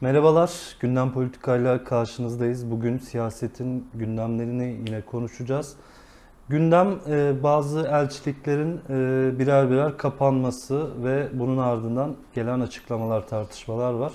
Merhabalar, 0.00 0.76
Gündem 0.80 1.12
Politikayla 1.12 1.84
karşınızdayız. 1.84 2.70
Bugün 2.70 2.98
siyasetin 2.98 3.88
gündemlerini 3.94 4.80
yine 4.86 5.00
konuşacağız. 5.00 5.76
Gündem 6.48 6.98
e, 7.08 7.42
bazı 7.42 7.80
elçiliklerin 7.80 8.80
e, 8.90 9.38
birer 9.38 9.70
birer 9.70 9.96
kapanması 9.96 11.04
ve 11.04 11.28
bunun 11.32 11.58
ardından 11.58 12.16
gelen 12.34 12.60
açıklamalar, 12.60 13.28
tartışmalar 13.28 13.92
var. 13.92 14.12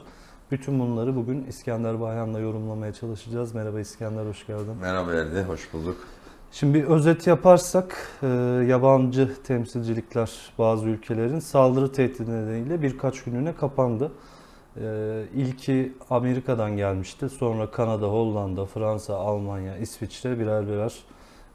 Bütün 0.51 0.79
bunları 0.79 1.15
bugün 1.15 1.43
İskender 1.43 2.01
Bayhan'la 2.01 2.39
yorumlamaya 2.39 2.93
çalışacağız. 2.93 3.55
Merhaba 3.55 3.79
İskender, 3.79 4.25
hoş 4.25 4.47
geldin. 4.47 4.75
Merhaba 4.81 5.13
Erdi, 5.13 5.43
hoş 5.43 5.73
bulduk. 5.73 5.97
Şimdi 6.51 6.73
bir 6.73 6.83
özet 6.83 7.27
yaparsak, 7.27 7.97
e, 8.21 8.27
yabancı 8.67 9.43
temsilcilikler 9.43 10.31
bazı 10.57 10.87
ülkelerin 10.87 11.39
saldırı 11.39 11.91
tehdidi 11.91 12.31
nedeniyle 12.31 12.81
birkaç 12.81 13.23
gününe 13.23 13.55
kapandı. 13.55 14.11
E, 14.81 15.23
ilki 15.35 15.93
Amerika'dan 16.09 16.77
gelmişti. 16.77 17.29
Sonra 17.29 17.71
Kanada, 17.71 18.07
Hollanda, 18.07 18.65
Fransa, 18.65 19.15
Almanya, 19.15 19.77
İsviçre 19.77 20.39
birer 20.39 20.67
birer 20.67 20.93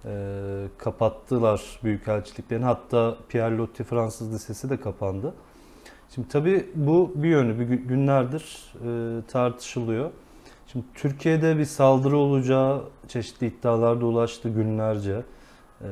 e, 0.04 0.68
kapattılar 0.78 1.80
büyükelçiliklerini. 1.84 2.64
Hatta 2.64 3.16
Pierre 3.28 3.56
Loti 3.56 3.84
Fransız 3.84 4.34
Lisesi 4.34 4.70
de 4.70 4.80
kapandı. 4.80 5.34
Şimdi 6.14 6.28
tabii 6.28 6.70
bu 6.74 7.12
bir 7.14 7.28
yönü, 7.28 7.58
bir 7.58 7.74
günlerdir 7.74 8.72
e, 8.84 9.22
tartışılıyor. 9.26 10.10
Şimdi 10.72 10.84
Türkiye'de 10.94 11.58
bir 11.58 11.64
saldırı 11.64 12.16
olacağı 12.16 12.84
çeşitli 13.08 13.46
iddialarda 13.46 14.06
ulaştı 14.06 14.48
günlerce. 14.48 15.22
Ee, 15.82 15.86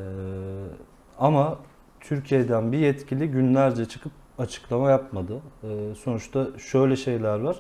ama 1.19 1.59
Türkiye'den 2.01 2.73
bir 2.73 2.79
yetkili 2.79 3.31
günlerce 3.31 3.85
çıkıp 3.85 4.13
açıklama 4.39 4.91
yapmadı. 4.91 5.41
Ee, 5.65 5.95
sonuçta 6.05 6.47
şöyle 6.59 6.97
şeyler 6.97 7.39
var. 7.39 7.57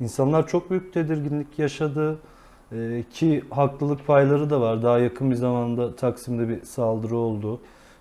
İnsanlar 0.00 0.46
çok 0.46 0.70
büyük 0.70 0.92
tedirginlik 0.92 1.58
yaşadı. 1.58 2.18
Ee, 2.72 3.04
ki 3.12 3.44
haklılık 3.50 4.06
payları 4.06 4.50
da 4.50 4.60
var. 4.60 4.82
Daha 4.82 4.98
yakın 4.98 5.30
bir 5.30 5.36
zamanda 5.36 5.96
Taksim'de 5.96 6.48
bir 6.48 6.62
saldırı 6.62 7.16
oldu. 7.16 7.60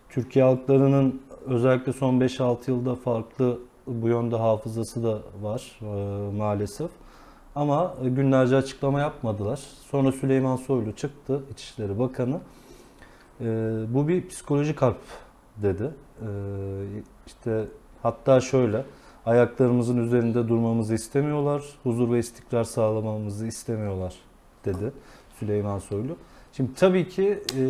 Türkiye 0.10 0.46
halklarının 0.46 1.22
özellikle 1.46 1.94
son 1.94 2.20
5-6 2.20 2.72
yılda 2.72 2.96
farklı 2.96 3.60
bu 3.88 4.08
yönde 4.08 4.36
hafızası 4.36 5.04
da 5.04 5.20
var 5.42 5.80
e, 5.82 6.32
maalesef. 6.38 6.92
Ama 7.56 7.96
günlerce 8.04 8.56
açıklama 8.56 9.00
yapmadılar. 9.00 9.60
Sonra 9.92 10.12
Süleyman 10.12 10.56
Soylu 10.56 10.96
çıktı, 10.96 11.44
İçişleri 11.52 12.00
Bakanı. 12.00 12.40
E, 13.42 13.46
bu 13.90 14.08
bir 14.08 14.28
psikolojik 14.28 14.82
harp 14.82 15.02
dedi. 15.58 15.92
E, 16.22 16.28
işte 17.28 17.66
hatta 18.06 18.42
şöyle, 18.42 18.86
ayaklarımızın 19.26 19.98
üzerinde 19.98 20.48
durmamızı 20.48 20.94
istemiyorlar, 20.94 21.64
huzur 21.84 22.12
ve 22.12 22.20
istikrar 22.20 22.64
sağlamamızı 22.64 23.48
istemiyorlar 23.48 24.16
dedi 24.66 24.92
Süleyman 25.40 25.80
Soylu. 25.80 26.18
Şimdi 26.54 26.74
tabii 26.74 27.10
ki 27.10 27.40
e, 27.60 27.64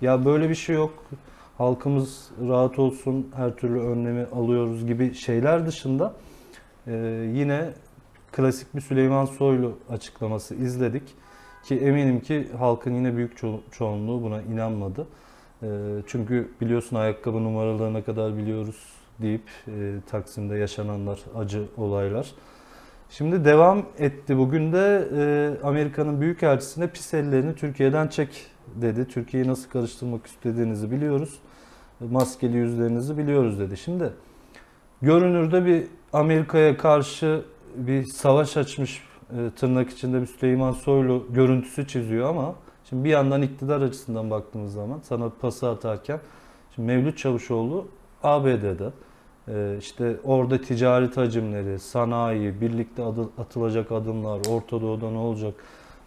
ya 0.00 0.24
böyle 0.24 0.48
bir 0.48 0.54
şey 0.54 0.76
yok, 0.76 1.04
halkımız 1.58 2.30
rahat 2.48 2.78
olsun, 2.78 3.30
her 3.36 3.56
türlü 3.56 3.80
önlemi 3.80 4.26
alıyoruz 4.36 4.86
gibi 4.86 5.14
şeyler 5.14 5.66
dışında 5.66 6.12
e, 6.86 6.92
yine 7.34 7.70
klasik 8.32 8.74
bir 8.74 8.80
Süleyman 8.80 9.24
Soylu 9.24 9.72
açıklaması 9.90 10.54
izledik. 10.54 11.02
Ki 11.64 11.76
eminim 11.76 12.20
ki 12.20 12.48
halkın 12.58 12.94
yine 12.94 13.16
büyük 13.16 13.38
ço- 13.38 13.60
çoğunluğu 13.70 14.22
buna 14.22 14.42
inanmadı. 14.42 15.06
E, 15.62 15.66
çünkü 16.06 16.48
biliyorsun 16.60 16.96
ayakkabı 16.96 17.44
numaralarına 17.44 18.04
kadar 18.04 18.36
biliyoruz 18.36 18.97
deyip 19.22 19.42
e, 19.68 19.94
Taksim'de 20.10 20.56
yaşananlar, 20.56 21.20
acı 21.36 21.64
olaylar. 21.76 22.34
Şimdi 23.10 23.44
devam 23.44 23.86
etti. 23.98 24.38
Bugün 24.38 24.72
de 24.72 25.08
e, 25.16 25.66
Amerika'nın 25.66 26.20
Büyükelçisi'ne 26.20 26.90
pis 26.90 27.14
ellerini 27.14 27.54
Türkiye'den 27.54 28.08
çek 28.08 28.46
dedi. 28.74 29.08
Türkiye'yi 29.08 29.48
nasıl 29.48 29.70
karıştırmak 29.70 30.26
istediğinizi 30.26 30.90
biliyoruz. 30.90 31.38
Maskeli 32.00 32.56
yüzlerinizi 32.56 33.18
biliyoruz 33.18 33.60
dedi. 33.60 33.76
Şimdi 33.76 34.12
görünürde 35.02 35.66
bir 35.66 35.84
Amerika'ya 36.12 36.76
karşı 36.76 37.42
bir 37.74 38.04
savaş 38.04 38.56
açmış 38.56 39.02
e, 39.30 39.50
tırnak 39.56 39.90
içinde 39.90 40.20
bir 40.20 40.26
Süleyman 40.26 40.72
Soylu 40.72 41.26
görüntüsü 41.30 41.86
çiziyor 41.86 42.28
ama 42.28 42.54
şimdi 42.84 43.04
bir 43.04 43.10
yandan 43.10 43.42
iktidar 43.42 43.80
açısından 43.80 44.30
baktığımız 44.30 44.72
zaman 44.72 45.00
sana 45.02 45.28
pası 45.40 45.68
atarken 45.68 46.20
şimdi 46.74 46.86
Mevlüt 46.86 47.18
Çavuşoğlu 47.18 47.88
ABD'de 48.22 48.90
işte 49.78 50.16
orada 50.24 50.60
ticaret 50.60 51.16
hacimleri, 51.16 51.78
sanayi, 51.78 52.60
birlikte 52.60 53.02
atılacak 53.38 53.92
adımlar, 53.92 54.40
Orta 54.50 54.80
Doğu'da 54.80 55.10
ne 55.10 55.18
olacak 55.18 55.54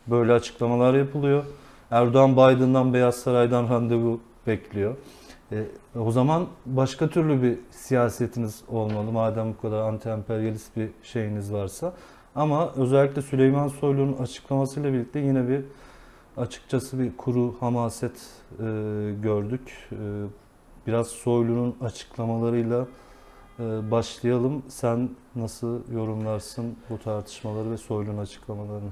böyle 0.08 0.34
açıklamalar 0.34 0.94
yapılıyor. 0.94 1.44
Erdoğan 1.92 2.32
Biden'dan 2.34 2.94
Beyaz 2.94 3.16
Saray'dan 3.16 3.70
randevu 3.70 4.20
bekliyor. 4.48 4.96
E, 5.52 5.64
o 6.00 6.12
zaman 6.12 6.48
başka 6.66 7.10
türlü 7.10 7.42
bir 7.42 7.58
siyasetiniz 7.72 8.62
olmalı 8.70 9.12
madem 9.12 9.54
bu 9.54 9.62
kadar 9.62 9.82
anti-emperyalist 9.82 10.76
bir 10.78 10.90
şeyiniz 11.04 11.54
varsa. 11.54 11.94
Ama 12.36 12.72
özellikle 12.76 13.22
Süleyman 13.22 13.68
Soylu'nun 13.68 14.18
açıklamasıyla 14.18 14.94
birlikte 14.94 15.20
yine 15.20 15.50
bir 15.50 15.62
açıkçası 16.38 17.00
bir 17.00 17.18
kuru 17.18 17.56
hamaset 17.60 18.12
e, 18.12 18.64
gördük. 19.24 19.90
E, 19.92 19.96
biraz 20.88 21.08
Soylu'nun 21.08 21.76
açıklamalarıyla 21.82 22.88
başlayalım. 23.60 24.64
Sen 24.68 25.10
nasıl 25.36 25.94
yorumlarsın 25.94 26.76
bu 26.90 27.00
tartışmaları 27.00 27.72
ve 27.72 27.78
Soylu'nun 27.78 28.18
açıklamalarını? 28.18 28.90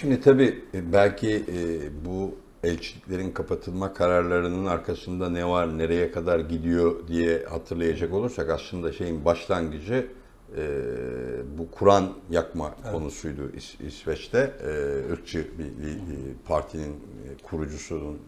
Şimdi 0.00 0.20
tabii 0.20 0.64
e, 0.74 0.92
belki 0.92 1.36
e, 1.36 1.80
bu 2.04 2.34
elçiliklerin 2.62 3.30
kapatılma 3.30 3.92
kararlarının 3.94 4.66
arkasında 4.66 5.30
ne 5.30 5.48
var, 5.48 5.78
nereye 5.78 6.12
kadar 6.12 6.40
gidiyor 6.40 7.08
diye 7.08 7.44
hatırlayacak 7.44 8.12
olursak 8.12 8.50
aslında 8.50 8.92
şeyin 8.92 9.24
başlangıcı 9.24 10.06
e, 10.56 10.62
bu 11.58 11.70
Kur'an 11.70 12.12
yakma 12.30 12.74
evet. 12.82 12.92
konusuydu 12.92 13.50
İs, 13.56 13.80
İsveç'te. 13.80 14.52
Irkçı 15.12 15.46
bir, 15.58 15.72
partinin 16.48 16.96
kurucusunun 17.42 18.18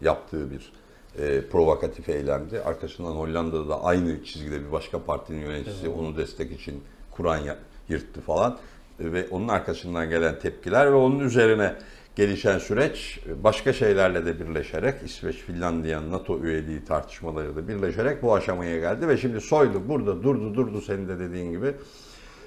yaptığı 0.00 0.50
bir 0.50 0.72
e, 1.18 1.48
provokatif 1.48 2.08
eylemdi. 2.08 2.60
Arkasından 2.60 3.10
Hollanda'da 3.10 3.68
da 3.68 3.84
aynı 3.84 4.24
çizgide 4.24 4.66
bir 4.66 4.72
başka 4.72 5.02
partinin 5.04 5.40
yöneticisi 5.40 5.86
evet. 5.86 5.96
onu 5.98 6.16
destek 6.16 6.52
için 6.52 6.82
Kur'an 7.10 7.40
yırttı 7.88 8.20
falan. 8.20 8.58
E, 9.00 9.12
ve 9.12 9.26
onun 9.30 9.48
arkasından 9.48 10.10
gelen 10.10 10.38
tepkiler 10.38 10.92
ve 10.92 10.94
onun 10.94 11.20
üzerine 11.20 11.74
gelişen 12.16 12.58
süreç 12.58 13.20
başka 13.42 13.72
şeylerle 13.72 14.26
de 14.26 14.40
birleşerek 14.40 14.94
İsveç, 15.04 15.36
Finlandiya, 15.36 16.10
NATO 16.10 16.40
üyeliği 16.40 16.84
tartışmaları 16.84 17.56
da 17.56 17.68
birleşerek 17.68 18.22
bu 18.22 18.34
aşamaya 18.34 18.78
geldi 18.78 19.08
ve 19.08 19.16
şimdi 19.16 19.40
Soylu 19.40 19.88
burada 19.88 20.22
durdu 20.22 20.54
durdu 20.54 20.80
senin 20.80 21.08
de 21.08 21.18
dediğin 21.18 21.50
gibi. 21.50 21.74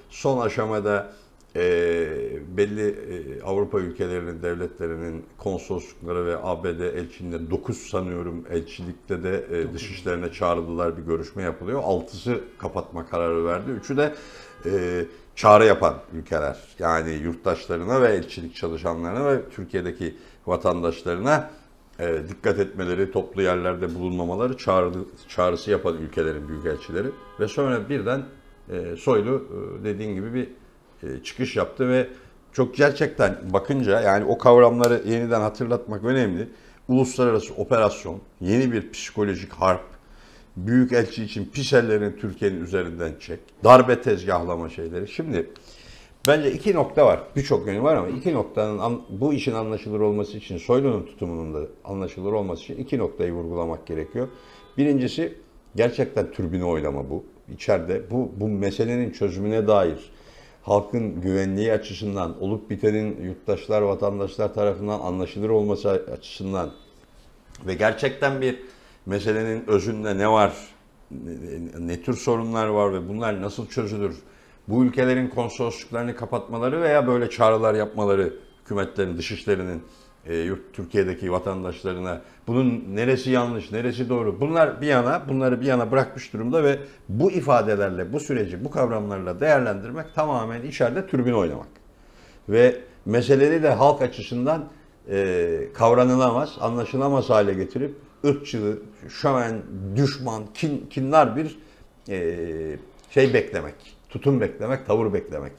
Son 0.10 0.46
aşamada 0.46 1.14
e, 1.56 2.58
belli 2.58 2.88
e, 2.88 3.42
Avrupa 3.42 3.80
ülkelerinin, 3.80 4.42
devletlerinin 4.42 5.26
konsoloslukları 5.38 6.26
ve 6.26 6.38
ABD 6.44 6.80
elçiliğinde 6.80 7.52
9 7.52 7.78
sanıyorum 7.78 8.46
elçilikte 8.50 9.24
de 9.24 9.46
e, 9.52 9.74
dışişlerine 9.74 10.32
çağrıldılar 10.32 10.98
bir 10.98 11.04
görüşme 11.04 11.44
yapılıyor. 11.44 11.82
Altısı 11.84 12.40
kapatma 12.58 13.06
kararı 13.06 13.46
verdi. 13.46 13.72
Üçü 13.72 13.98
de 13.98 14.16
e, 14.66 15.06
çağrı 15.36 15.66
yapan 15.66 15.96
ülkeler. 16.14 16.58
Yani 16.80 17.12
yurttaşlarına 17.12 18.02
ve 18.02 18.08
elçilik 18.08 18.56
çalışanlarına 18.56 19.32
ve 19.32 19.50
Türkiye'deki 19.50 20.16
vatandaşlarına 20.46 21.50
e, 22.00 22.18
dikkat 22.30 22.60
etmeleri, 22.60 23.12
toplu 23.12 23.42
yerlerde 23.42 23.96
bulunmamaları 23.96 24.58
çağrı, 24.58 24.92
çağrısı 25.28 25.72
yapan 25.72 25.98
ülkelerin 25.98 26.48
büyükelçileri. 26.48 27.08
Ve 27.40 27.48
sonra 27.48 27.90
birden 27.90 28.24
e, 28.70 28.96
Soylu 28.96 29.48
e, 29.82 29.84
dediğin 29.84 30.16
gibi 30.16 30.34
bir 30.34 30.48
çıkış 31.24 31.56
yaptı 31.56 31.90
ve 31.90 32.08
çok 32.54 32.76
gerçekten 32.76 33.38
bakınca 33.54 34.02
yani 34.02 34.26
o 34.26 34.38
kavramları 34.38 35.02
yeniden 35.06 35.42
hatırlatmak 35.42 36.04
önemli. 36.04 36.50
Uluslararası 36.88 37.54
operasyon, 37.54 38.20
yeni 38.42 38.72
bir 38.72 38.92
psikolojik 38.92 39.54
harp, 39.54 39.84
büyük 40.58 40.92
elçi 40.92 41.24
için 41.24 41.50
pis 41.54 41.74
ellerini 41.74 42.16
Türkiye'nin 42.16 42.64
üzerinden 42.64 43.12
çek. 43.20 43.40
Darbe 43.64 44.02
tezgahlama 44.02 44.70
şeyleri. 44.70 45.08
Şimdi 45.08 45.50
bence 46.28 46.52
iki 46.52 46.74
nokta 46.74 47.06
var. 47.06 47.20
Birçok 47.36 47.68
yönü 47.68 47.84
var 47.84 47.96
ama 47.96 48.08
iki 48.08 48.34
noktanın 48.34 49.02
bu 49.10 49.34
işin 49.34 49.54
anlaşılır 49.54 50.00
olması 50.00 50.38
için, 50.38 50.58
Soylu'nun 50.58 51.06
tutumunun 51.06 51.54
da 51.54 51.68
anlaşılır 51.86 52.34
olması 52.34 52.64
için 52.64 52.78
iki 52.78 52.98
noktayı 52.98 53.34
vurgulamak 53.34 53.86
gerekiyor. 53.88 54.28
Birincisi 54.78 55.38
gerçekten 55.76 56.32
türbini 56.32 56.66
oynama 56.66 57.10
bu. 57.10 57.24
İçeride 57.54 58.12
bu, 58.12 58.32
bu 58.38 58.48
meselenin 58.48 59.12
çözümüne 59.12 59.68
dair 59.68 60.13
halkın 60.64 61.22
güvenliği 61.22 61.72
açısından, 61.72 62.44
olup 62.44 62.70
bitenin 62.70 63.24
yurttaşlar, 63.24 63.82
vatandaşlar 63.82 64.54
tarafından 64.54 65.00
anlaşılır 65.00 65.50
olması 65.50 65.90
açısından 65.90 66.72
ve 67.68 67.74
gerçekten 67.74 68.42
bir 68.42 68.60
meselenin 69.06 69.64
özünde 69.68 70.18
ne 70.18 70.32
var, 70.32 70.54
ne, 71.80 72.02
tür 72.02 72.14
sorunlar 72.14 72.68
var 72.68 72.94
ve 72.94 73.10
bunlar 73.10 73.42
nasıl 73.42 73.68
çözülür 73.68 74.16
bu 74.68 74.84
ülkelerin 74.84 75.28
konsolosluklarını 75.28 76.16
kapatmaları 76.16 76.82
veya 76.82 77.08
böyle 77.08 77.30
çağrılar 77.30 77.74
yapmaları 77.74 78.34
hükümetlerin, 78.62 79.18
dışişlerinin 79.18 79.84
e, 80.30 80.50
Türkiye'deki 80.74 81.32
vatandaşlarına 81.32 82.22
bunun 82.48 82.84
neresi 82.94 83.32
yanlış, 83.32 83.72
neresi 83.72 84.10
doğru 84.10 84.42
bunlar 84.42 84.82
bir 84.82 84.88
yana 84.88 85.30
bunları 85.30 85.62
bir 85.62 85.66
yana 85.66 85.92
bırakmış 85.92 86.34
durumda 86.34 86.64
ve 86.64 86.80
bu 87.10 87.32
ifadelerle 87.32 88.14
bu 88.14 88.20
süreci 88.20 88.66
bu 88.66 88.72
kavramlarla 88.72 89.40
değerlendirmek 89.40 90.16
tamamen 90.16 90.62
içeride 90.62 91.08
türbün 91.08 91.34
oynamak. 91.34 91.68
Ve 92.50 92.82
meseleleri 93.06 93.64
de 93.64 93.70
halk 93.70 94.02
açısından 94.02 94.70
e, 95.10 95.68
kavranılamaz, 95.74 96.58
anlaşılamaz 96.60 97.30
hale 97.30 97.54
getirip 97.54 97.96
ırkçı, 98.26 98.78
şöven, 99.10 99.62
düşman, 99.96 100.44
kin, 100.54 100.88
kinler 100.90 101.36
bir 101.36 101.60
e, 102.10 102.78
şey 103.10 103.34
beklemek, 103.34 103.76
tutum 104.10 104.42
beklemek, 104.42 104.86
tavır 104.86 105.14
beklemek. 105.14 105.52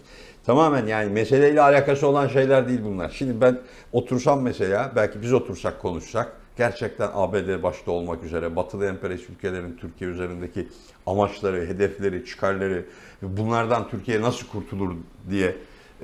Tamamen 0.47 0.87
yani 0.87 1.13
meseleyle 1.13 1.63
alakası 1.63 2.07
olan 2.07 2.29
şeyler 2.29 2.69
değil 2.69 2.81
bunlar. 2.85 3.11
Şimdi 3.11 3.41
ben 3.41 3.59
otursam 3.93 4.43
mesela, 4.43 4.93
belki 4.97 5.23
biz 5.23 5.33
otursak 5.33 5.83
konuşsak, 5.83 6.33
gerçekten 6.57 7.11
ABD 7.15 7.63
başta 7.63 7.91
olmak 7.91 8.25
üzere 8.25 8.57
batılı 8.57 8.87
emperyalist 8.87 9.31
ülkelerin 9.31 9.77
Türkiye 9.77 10.11
üzerindeki 10.11 10.69
amaçları, 11.07 11.67
hedefleri, 11.67 12.25
çıkarları, 12.25 12.85
bunlardan 13.23 13.89
Türkiye 13.89 14.21
nasıl 14.23 14.47
kurtulur 14.47 14.95
diye 15.31 15.57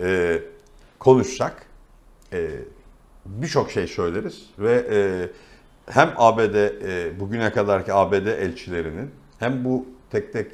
e, 0.02 0.38
konuşsak 0.98 1.66
e, 2.32 2.48
birçok 3.26 3.70
şey 3.70 3.86
söyleriz 3.86 4.46
ve 4.58 4.86
e, 4.90 5.28
hem 5.86 6.12
ABD 6.16 6.54
e, 6.54 7.20
bugüne 7.20 7.52
kadarki 7.52 7.92
ABD 7.92 8.26
elçilerinin 8.26 9.10
hem 9.38 9.64
bu 9.64 9.86
tek 10.10 10.32
tek 10.32 10.46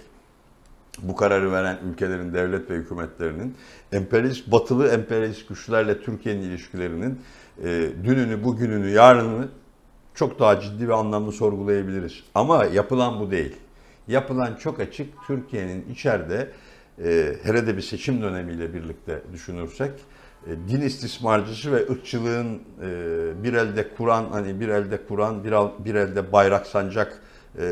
bu 1.03 1.17
kararı 1.17 1.53
veren 1.53 1.79
ülkelerin 1.91 2.35
devlet 2.35 2.71
ve 2.71 2.75
hükümetlerinin 2.75 3.55
emperyalist 3.93 4.53
batılı 4.53 4.89
emperyalist 4.89 5.49
güçlerle 5.49 6.01
Türkiye'nin 6.01 6.43
ilişkilerinin 6.43 7.21
e, 7.65 7.91
dününü, 8.05 8.45
bugününü, 8.45 8.91
yarınını 8.91 9.49
çok 10.15 10.41
daha 10.41 10.61
ciddi 10.61 10.89
ve 10.89 10.95
anlamlı 10.95 11.33
sorgulayabiliriz. 11.33 12.23
Ama 12.35 12.65
yapılan 12.65 13.21
bu 13.21 13.31
değil. 13.31 13.57
Yapılan 14.09 14.55
çok 14.55 14.81
açık 14.81 15.09
Türkiye'nin 15.27 15.85
içeride 15.93 16.51
e, 17.05 17.37
hele 17.43 17.77
bir 17.77 17.83
seçim 17.83 18.23
dönemiyle 18.23 18.75
birlikte 18.75 19.23
düşünürsek 19.33 19.93
e, 20.47 20.51
din 20.69 20.81
istismarcısı 20.81 21.73
ve 21.73 21.93
ırkçılığın 21.93 22.63
e, 22.83 23.43
bir 23.45 23.53
elde 23.53 23.89
Kur'an 23.97 24.25
hani 24.33 24.61
bir 24.61 24.69
elde 24.69 25.07
Kur'an 25.09 25.45
bir, 25.45 25.55
bir 25.85 25.95
elde 25.95 26.33
bayrak 26.33 26.67
sancak 26.67 27.23
e, 27.59 27.65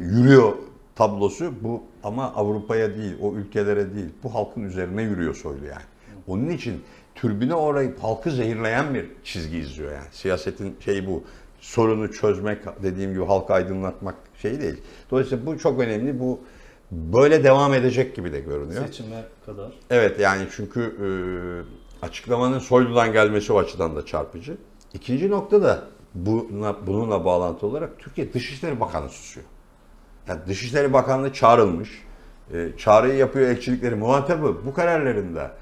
yürüyor 0.00 0.52
tablosu 0.96 1.52
bu 1.60 1.82
ama 2.02 2.34
Avrupa'ya 2.34 2.96
değil, 2.96 3.14
o 3.22 3.34
ülkelere 3.34 3.94
değil, 3.94 4.08
bu 4.22 4.34
halkın 4.34 4.62
üzerine 4.62 5.02
yürüyor 5.02 5.34
soylu 5.34 5.64
yani. 5.64 5.84
Onun 6.26 6.48
için 6.48 6.82
türbüne 7.14 7.54
uğrayıp 7.54 7.98
halkı 8.02 8.30
zehirleyen 8.30 8.94
bir 8.94 9.06
çizgi 9.24 9.58
izliyor 9.58 9.92
yani. 9.92 10.08
Siyasetin 10.12 10.76
şeyi 10.80 11.06
bu. 11.06 11.24
Sorunu 11.60 12.12
çözmek, 12.12 12.58
dediğim 12.82 13.12
gibi 13.12 13.24
halkı 13.24 13.52
aydınlatmak 13.52 14.14
şey 14.42 14.60
değil. 14.60 14.82
Dolayısıyla 15.10 15.46
bu 15.46 15.58
çok 15.58 15.80
önemli. 15.80 16.20
Bu 16.20 16.40
böyle 16.90 17.44
devam 17.44 17.74
edecek 17.74 18.16
gibi 18.16 18.32
de 18.32 18.40
görünüyor. 18.40 18.86
Seçime 18.86 19.24
kadar. 19.46 19.72
Evet 19.90 20.20
yani 20.20 20.42
çünkü 20.56 20.80
e, 20.80 21.08
açıklamanın 22.06 22.58
soyludan 22.58 23.12
gelmesi 23.12 23.52
o 23.52 23.58
açıdan 23.58 23.96
da 23.96 24.06
çarpıcı. 24.06 24.56
İkinci 24.94 25.30
nokta 25.30 25.62
da 25.62 25.84
buna, 26.14 26.86
bununla 26.86 27.24
bağlantı 27.24 27.66
olarak 27.66 27.98
Türkiye 27.98 28.32
Dışişleri 28.32 28.80
Bakanı 28.80 29.08
susuyor. 29.08 29.46
Yani 30.28 30.40
Dışişleri 30.46 30.92
Bakanlığı 30.92 31.32
çağrılmış. 31.32 32.02
E, 32.52 32.68
çağrıyı 32.78 33.14
yapıyor 33.14 33.48
elçilikleri. 33.48 33.94
Muhatabı 33.94 34.66
bu 34.66 34.74
kararlarında 34.74 35.52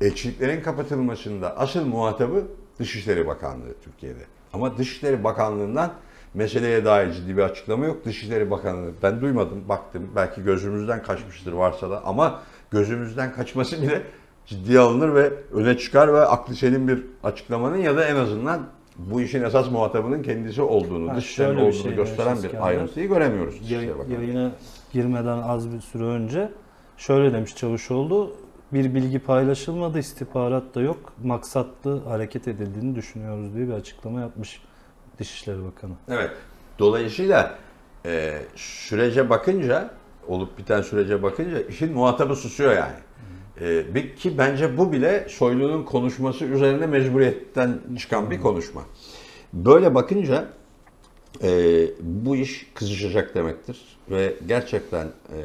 elçiliklerin 0.00 0.62
kapatılmasında 0.62 1.56
asıl 1.56 1.86
muhatabı 1.86 2.44
Dışişleri 2.78 3.26
Bakanlığı 3.26 3.74
Türkiye'de. 3.84 4.22
Ama 4.52 4.78
Dışişleri 4.78 5.24
Bakanlığı'ndan 5.24 5.92
meseleye 6.34 6.84
dair 6.84 7.12
ciddi 7.12 7.36
bir 7.36 7.42
açıklama 7.42 7.86
yok. 7.86 8.04
Dışişleri 8.04 8.50
Bakanlığı 8.50 8.92
ben 9.02 9.20
duymadım, 9.20 9.68
baktım. 9.68 10.10
Belki 10.16 10.42
gözümüzden 10.42 11.02
kaçmıştır 11.02 11.52
varsa 11.52 11.90
da 11.90 12.04
ama 12.04 12.42
gözümüzden 12.70 13.32
kaçması 13.32 13.82
bile 13.82 14.02
ciddiye 14.46 14.78
alınır 14.78 15.14
ve 15.14 15.32
öne 15.52 15.78
çıkar 15.78 16.14
ve 16.14 16.20
aklı 16.20 16.54
selim 16.54 16.88
bir 16.88 17.02
açıklamanın 17.24 17.76
ya 17.76 17.96
da 17.96 18.04
en 18.04 18.16
azından 18.16 18.60
bu 19.06 19.20
işin 19.20 19.42
esas 19.42 19.70
muhatabının 19.70 20.22
kendisi 20.22 20.62
olduğunu, 20.62 21.08
dış 21.08 21.16
dışişlerinin 21.16 21.60
olduğunu 21.60 21.72
şey 21.72 21.94
gösteren 21.94 22.42
bir 22.42 22.66
ayrıntıyı 22.66 23.08
göremiyoruz. 23.08 23.70
Yay, 23.70 23.90
yayına 24.10 24.52
girmeden 24.92 25.38
az 25.38 25.72
bir 25.72 25.80
süre 25.80 26.04
önce 26.04 26.50
şöyle 26.96 27.32
demiş 27.32 27.56
Çavuşoğlu, 27.56 28.34
bir 28.72 28.94
bilgi 28.94 29.18
paylaşılmadı, 29.18 29.98
istihbarat 29.98 30.74
da 30.74 30.80
yok, 30.80 31.12
maksatlı 31.22 32.04
hareket 32.04 32.48
edildiğini 32.48 32.94
düşünüyoruz 32.96 33.54
diye 33.54 33.68
bir 33.68 33.72
açıklama 33.72 34.20
yapmış 34.20 34.62
Dışişleri 35.18 35.64
Bakanı. 35.64 35.92
Evet, 36.08 36.30
dolayısıyla 36.78 37.58
e, 38.06 38.38
sürece 38.56 39.30
bakınca, 39.30 39.90
olup 40.28 40.58
biten 40.58 40.82
sürece 40.82 41.22
bakınca 41.22 41.60
işin 41.60 41.92
muhatabı 41.92 42.36
susuyor 42.36 42.72
yani. 42.72 42.96
Ee, 43.60 44.14
ki 44.16 44.38
bence 44.38 44.78
bu 44.78 44.92
bile 44.92 45.26
Soylu'nun 45.28 45.82
konuşması 45.82 46.44
üzerine 46.44 46.86
mecburiyetten 46.86 47.80
çıkan 47.98 48.30
bir 48.30 48.40
konuşma. 48.40 48.82
Böyle 49.52 49.94
bakınca 49.94 50.48
e, 51.42 51.50
bu 52.00 52.36
iş 52.36 52.66
kızışacak 52.74 53.34
demektir 53.34 53.98
ve 54.10 54.34
gerçekten 54.46 55.06
e, 55.06 55.38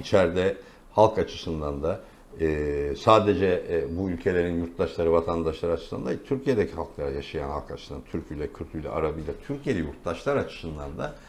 içeride 0.00 0.56
halk 0.92 1.18
açısından 1.18 1.82
da 1.82 2.00
e, 2.40 2.94
sadece 2.98 3.62
e, 3.70 3.96
bu 3.96 4.10
ülkelerin 4.10 4.60
yurttaşları, 4.60 5.12
vatandaşları 5.12 5.72
açısından 5.72 6.06
da 6.06 6.10
Türkiye'deki 6.28 6.74
halklara 6.74 7.10
yaşayan 7.10 7.48
halk 7.48 7.70
açısından, 7.70 8.02
Türküyle, 8.12 8.52
Kürtüyle, 8.52 8.88
Arabıyla, 8.88 9.34
Türkiye'li 9.46 9.78
yurttaşlar 9.78 10.36
açısından 10.36 10.98
da 10.98 11.06
e, 11.06 11.27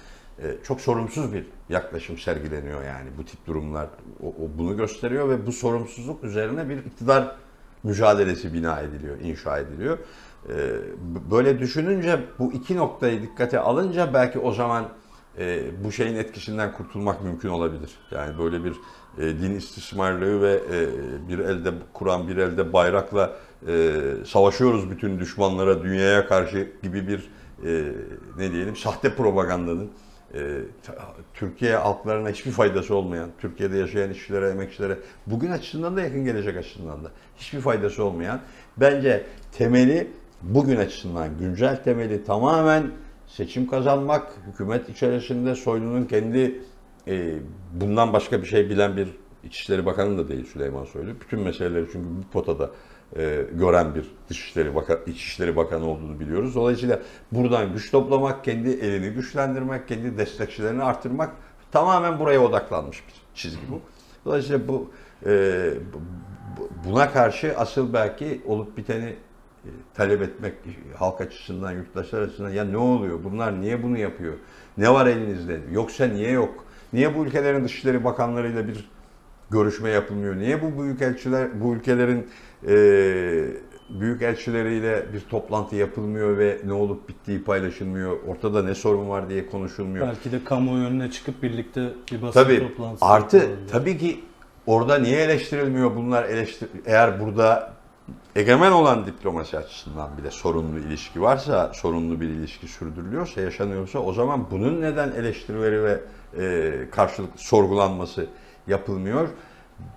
çok 0.63 0.81
sorumsuz 0.81 1.33
bir 1.33 1.45
yaklaşım 1.69 2.17
sergileniyor 2.17 2.83
yani 2.83 3.09
bu 3.17 3.25
tip 3.25 3.47
durumlar 3.47 3.87
o, 4.23 4.27
o 4.27 4.57
bunu 4.57 4.77
gösteriyor 4.77 5.29
ve 5.29 5.47
bu 5.47 5.51
sorumsuzluk 5.51 6.23
üzerine 6.23 6.69
bir 6.69 6.77
iktidar 6.77 7.35
mücadelesi 7.83 8.53
bina 8.53 8.79
ediliyor, 8.79 9.19
inşa 9.19 9.59
ediliyor. 9.59 9.97
E, 10.49 10.55
böyle 11.31 11.59
düşününce 11.59 12.19
bu 12.39 12.53
iki 12.53 12.77
noktayı 12.77 13.21
dikkate 13.21 13.59
alınca 13.59 14.13
belki 14.13 14.39
o 14.39 14.51
zaman 14.51 14.89
e, 15.37 15.63
bu 15.83 15.91
şeyin 15.91 16.15
etkisinden 16.15 16.73
kurtulmak 16.73 17.23
mümkün 17.23 17.49
olabilir. 17.49 17.91
Yani 18.11 18.39
böyle 18.39 18.63
bir 18.63 18.75
din 19.17 19.55
istismarlığı 19.55 20.41
ve 20.41 20.59
bir 21.29 21.39
elde 21.39 21.73
Kur'an 21.93 22.27
bir 22.27 22.37
elde 22.37 22.73
bayrakla 22.73 23.35
savaşıyoruz 24.25 24.91
bütün 24.91 25.19
düşmanlara 25.19 25.83
dünyaya 25.83 26.27
karşı 26.27 26.71
gibi 26.83 27.07
bir 27.07 27.29
ne 28.37 28.51
diyelim 28.51 28.75
sahte 28.75 29.15
propagandanın 29.15 29.89
e, 30.33 30.39
Türkiye 31.33 31.75
halklarına 31.75 32.29
hiçbir 32.29 32.51
faydası 32.51 32.95
olmayan, 32.95 33.29
Türkiye'de 33.41 33.77
yaşayan 33.77 34.09
işçilere, 34.09 34.49
emekçilere 34.49 34.97
bugün 35.27 35.51
açısından 35.51 35.97
da 35.97 36.01
yakın 36.01 36.25
gelecek 36.25 36.57
açısından 36.57 37.03
da 37.03 37.11
hiçbir 37.37 37.59
faydası 37.59 38.03
olmayan 38.03 38.39
bence 38.77 39.23
temeli 39.51 40.07
bugün 40.41 40.77
açısından 40.77 41.37
güncel 41.37 41.83
temeli 41.83 42.23
tamamen 42.23 42.91
seçim 43.27 43.67
kazanmak, 43.67 44.31
hükümet 44.47 44.89
içerisinde 44.89 45.55
Soylu'nun 45.55 46.05
kendi 46.05 46.61
e, 47.07 47.35
bundan 47.73 48.13
başka 48.13 48.41
bir 48.41 48.47
şey 48.47 48.69
bilen 48.69 48.97
bir 48.97 49.07
İçişleri 49.43 49.85
Bakanı 49.85 50.17
da 50.17 50.27
değil 50.27 50.45
Süleyman 50.45 50.85
Soylu. 50.85 51.11
Bütün 51.21 51.39
meseleleri 51.39 51.85
çünkü 51.85 52.07
bu 52.09 52.31
potada 52.31 52.71
e, 53.17 53.45
gören 53.53 53.95
bir 53.95 54.11
Dışişleri 54.29 54.75
Bakan, 54.75 54.97
İçişleri 55.05 55.55
Bakanı 55.55 55.85
olduğunu 55.85 56.19
biliyoruz. 56.19 56.55
Dolayısıyla 56.55 56.99
buradan 57.31 57.73
güç 57.73 57.91
toplamak, 57.91 58.43
kendi 58.43 58.69
elini 58.69 59.09
güçlendirmek, 59.09 59.87
kendi 59.87 60.17
destekçilerini 60.17 60.83
artırmak 60.83 61.31
tamamen 61.71 62.19
buraya 62.19 62.39
odaklanmış 62.39 63.03
bir 63.07 63.13
çizgi 63.35 63.61
bu. 63.71 63.81
Dolayısıyla 64.25 64.67
bu 64.67 64.91
e, 65.25 65.73
buna 66.85 67.11
karşı 67.11 67.53
asıl 67.57 67.93
belki 67.93 68.41
olup 68.47 68.77
biteni 68.77 69.15
e, 69.65 69.69
talep 69.93 70.21
etmek 70.21 70.53
halk 70.97 71.21
açısından, 71.21 71.71
yurttaşlar 71.71 72.21
açısından 72.21 72.49
ya 72.49 72.63
ne 72.63 72.77
oluyor? 72.77 73.23
Bunlar 73.23 73.61
niye 73.61 73.83
bunu 73.83 73.97
yapıyor? 73.97 74.33
Ne 74.77 74.93
var 74.93 75.05
elinizde? 75.05 75.59
Yoksa 75.71 76.05
niye 76.05 76.31
yok? 76.31 76.65
Niye 76.93 77.15
bu 77.15 77.25
ülkelerin 77.25 77.63
dışişleri 77.63 78.03
bakanlarıyla 78.03 78.67
bir 78.67 78.89
görüşme 79.51 79.89
yapılmıyor? 79.89 80.37
Niye 80.37 80.61
bu 80.61 80.83
büyük 80.83 81.01
elçiler, 81.01 81.61
bu 81.61 81.73
ülkelerin 81.73 82.27
e, 82.67 82.73
büyük 83.89 84.21
elçileriyle 84.21 85.05
bir 85.13 85.19
toplantı 85.19 85.75
yapılmıyor 85.75 86.37
ve 86.37 86.57
ne 86.65 86.73
olup 86.73 87.09
bittiği 87.09 87.43
paylaşılmıyor? 87.43 88.17
Ortada 88.27 88.63
ne 88.63 88.75
sorun 88.75 89.09
var 89.09 89.29
diye 89.29 89.45
konuşulmuyor. 89.45 90.07
Belki 90.07 90.31
de 90.31 90.43
kamuoyu 90.43 90.85
önüne 90.85 91.11
çıkıp 91.11 91.43
birlikte 91.43 91.89
bir 92.11 92.21
basın 92.21 92.43
tabii, 92.43 92.59
toplantısı 92.59 93.05
Artı 93.05 93.37
yapılıyor. 93.37 93.57
tabii 93.71 93.97
ki 93.97 94.19
orada 94.67 94.97
niye 94.97 95.19
eleştirilmiyor 95.21 95.95
bunlar 95.95 96.23
eleştir 96.23 96.69
eğer 96.85 97.19
burada 97.19 97.73
egemen 98.35 98.71
olan 98.71 99.05
diplomasi 99.05 99.57
açısından 99.57 100.17
bile 100.17 100.31
sorunlu 100.31 100.79
ilişki 100.79 101.21
varsa, 101.21 101.71
sorunlu 101.73 102.21
bir 102.21 102.27
ilişki 102.27 102.67
sürdürülüyorsa, 102.67 103.41
yaşanıyorsa 103.41 103.99
o 103.99 104.13
zaman 104.13 104.45
bunun 104.51 104.81
neden 104.81 105.11
eleştirileri 105.11 105.83
ve 105.83 106.01
e, 106.37 106.73
karşılıklı 106.91 107.39
sorgulanması 107.39 108.27
yapılmıyor. 108.67 109.29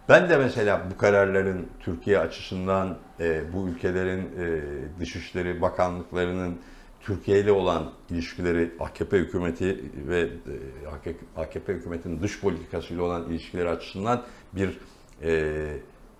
Ben 0.09 0.31
de 0.31 0.37
mesela 0.37 0.83
bu 0.91 0.99
kararların 0.99 1.67
Türkiye 1.81 2.19
açısından 2.19 2.99
e, 3.21 3.53
bu 3.53 3.69
ülkelerin 3.69 4.21
e, 4.21 4.61
Dışişleri 5.01 5.63
Bakanlıklarının 5.63 6.59
Türkiye 7.01 7.41
ile 7.41 7.53
olan 7.53 7.91
ilişkileri 8.11 8.73
AKP 8.81 9.19
hükümeti 9.19 9.85
ve 10.09 10.21
e, 10.21 11.41
AKP 11.41 11.73
hükümetinin 11.73 12.23
dış 12.23 12.41
politikasıyla 12.41 13.03
olan 13.03 13.31
ilişkileri 13.31 13.69
açısından 13.69 14.23
bir 14.53 14.79
e, 15.23 15.53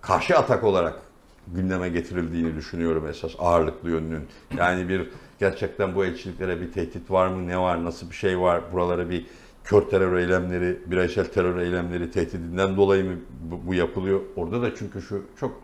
karşı 0.01 0.39
atak 0.39 0.65
olarak 0.65 1.03
gündeme 1.47 1.89
getirildiğini 1.89 2.57
düşünüyorum 2.57 3.07
esas 3.07 3.33
ağırlıklı 3.39 3.91
yönünün. 3.91 4.29
Yani 4.57 4.89
bir 4.89 5.09
gerçekten 5.41 5.95
bu 5.95 6.05
elçiliklere 6.05 6.61
bir 6.61 6.73
tehdit 6.73 7.11
var 7.11 7.29
mı, 7.29 7.47
ne 7.47 7.59
var, 7.59 7.85
nasıl 7.85 8.11
bir 8.11 8.15
şey 8.15 8.41
var, 8.41 8.63
buralara 8.73 9.11
bir 9.11 9.27
kör 9.65 9.83
terör 9.83 10.17
eylemleri, 10.17 10.79
bireysel 10.87 11.25
terör 11.25 11.59
eylemleri 11.59 12.11
tehdidinden 12.11 12.77
dolayı 12.77 13.05
mı 13.05 13.17
bu, 13.51 13.67
bu 13.67 13.75
yapılıyor? 13.75 14.21
Orada 14.37 14.63
da 14.63 14.75
çünkü 14.75 15.03
şu 15.03 15.23
çok 15.41 15.61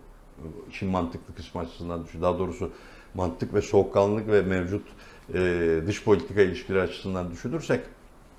işin 0.70 0.88
mantıklı 0.88 1.34
kısmı 1.34 1.60
açısından, 1.60 2.04
daha 2.22 2.38
doğrusu 2.38 2.70
mantık 3.14 3.54
ve 3.54 3.62
soğukkanlılık 3.62 4.28
ve 4.28 4.42
mevcut 4.42 4.86
e, 5.34 5.80
dış 5.86 6.04
politika 6.04 6.42
ilişkileri 6.42 6.82
açısından 6.82 7.30
düşünürsek 7.30 7.80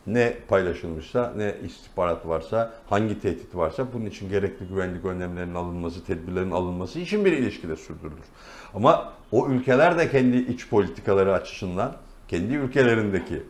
ne 0.08 0.38
paylaşılmışsa, 0.48 1.34
ne 1.38 1.56
istihbarat 1.66 2.28
varsa, 2.28 2.74
hangi 2.90 3.20
tehdit 3.20 3.56
varsa 3.56 3.94
bunun 3.94 4.06
için 4.06 4.30
gerekli 4.30 4.68
güvenlik 4.68 5.06
önlemlerinin 5.06 5.56
alınması, 5.56 6.06
tedbirlerin 6.06 6.52
alınması 6.52 7.00
için 7.00 7.26
bir 7.26 7.32
ilişkide 7.32 7.76
sürdürülür. 7.76 8.26
Ama 8.74 9.14
o 9.32 9.48
ülkeler 9.48 9.98
de 9.98 10.12
kendi 10.12 10.38
iç 10.38 10.70
politikaları 10.70 11.34
açısından, 11.34 11.96
kendi 12.28 12.54
ülkelerindeki 12.54 13.44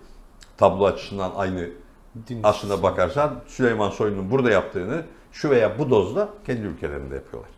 tablo 0.58 0.86
açısından 0.86 1.32
aynı 1.36 1.70
Dinmiş. 2.28 2.46
aslında 2.46 2.84
bakarsan 2.84 3.42
Süleyman 3.48 3.90
Soylu'nun 3.90 4.32
burada 4.32 4.52
yaptığını 4.52 5.04
şu 5.32 5.50
veya 5.50 5.80
bu 5.80 5.90
dozda 5.90 6.30
kendi 6.46 6.62
ülkelerinde 6.62 7.16
yapıyorlar. 7.16 7.52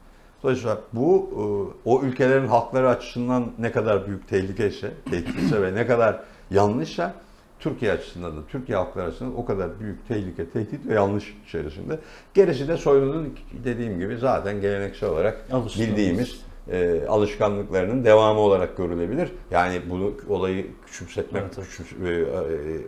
Dolayısıyla 0.43 0.81
bu 0.93 1.29
e, 1.33 1.41
o 1.89 2.01
ülkelerin 2.01 2.47
halkları 2.47 2.89
açısından 2.89 3.51
ne 3.59 3.71
kadar 3.71 4.07
büyük 4.07 4.27
tehlike 4.27 4.67
ise, 4.67 4.91
tehditse 5.09 5.61
ve 5.61 5.75
ne 5.75 5.87
kadar 5.87 6.19
yanlışsa 6.51 7.13
Türkiye 7.59 7.91
açısından 7.91 8.37
da 8.37 8.41
Türkiye 8.47 8.77
halkları 8.77 9.07
açısından 9.07 9.37
o 9.37 9.45
kadar 9.45 9.79
büyük 9.79 10.07
tehlike, 10.07 10.49
tehdit 10.49 10.87
ve 10.87 10.93
yanlış 10.93 11.37
içerisinde. 11.47 11.99
Gerisi 12.33 12.67
de 12.67 12.77
Soylu'nun 12.77 13.35
dediğim 13.63 13.99
gibi 13.99 14.17
zaten 14.17 14.61
geleneksel 14.61 15.09
olarak 15.09 15.47
bildiğimiz 15.79 16.41
e, 16.71 17.01
alışkanlıklarının 17.07 18.05
devamı 18.05 18.39
olarak 18.39 18.77
görülebilir. 18.77 19.31
Yani 19.51 19.81
bunu 19.89 20.13
olayı 20.29 20.67
küçümsetmek, 20.85 21.43
evet, 21.43 21.67
küçüm, 21.69 22.05
e, 22.05 22.09
e, 22.09 22.25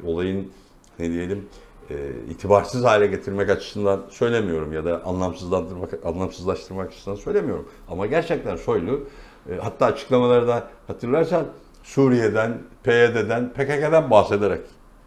olayın 0.05 0.51
ne 0.99 1.09
diyelim 1.09 1.47
e, 1.89 1.95
itibarsız 2.29 2.83
hale 2.83 3.07
getirmek 3.07 3.49
açısından 3.49 4.01
söylemiyorum 4.09 4.73
ya 4.73 4.85
da 4.85 5.05
anlamsızlandırmak, 5.05 6.05
anlamsızlaştırmak 6.05 6.89
açısından 6.89 7.15
söylemiyorum. 7.15 7.69
Ama 7.89 8.05
gerçekten 8.05 8.55
Soylu 8.55 9.07
e, 9.49 9.55
hatta 9.55 9.85
açıklamalarda 9.85 10.67
hatırlarsan 10.87 11.45
Suriye'den, 11.83 12.57
PYD'den, 12.83 13.53
PKK'dan 13.53 14.11
bahsederek 14.11 14.61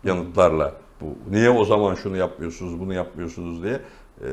yanıtlarla 0.04 0.72
bu 1.00 1.06
niye 1.30 1.50
o 1.50 1.64
zaman 1.64 1.94
şunu 1.94 2.16
yapmıyorsunuz, 2.16 2.80
bunu 2.80 2.94
yapmıyorsunuz 2.94 3.62
diye 3.62 3.80
e, 4.20 4.28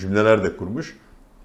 cümleler 0.00 0.44
de 0.44 0.56
kurmuş. 0.56 0.98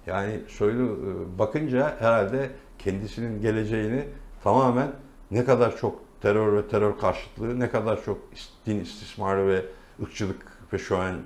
Yani 0.06 0.40
Soylu 0.48 0.84
e, 0.84 1.38
bakınca 1.38 1.96
herhalde 1.98 2.50
kendisinin 2.78 3.40
geleceğini 3.40 4.04
tamamen 4.44 4.88
ne 5.30 5.44
kadar 5.44 5.76
çok 5.76 6.07
terör 6.22 6.56
ve 6.56 6.68
terör 6.68 6.98
karşıtlığı, 6.98 7.60
ne 7.60 7.70
kadar 7.70 8.04
çok 8.04 8.18
din 8.66 8.80
istismarı 8.80 9.48
ve 9.48 9.64
ırkçılık 10.02 10.46
ve 10.72 10.78
şu 10.78 10.98
an 10.98 11.16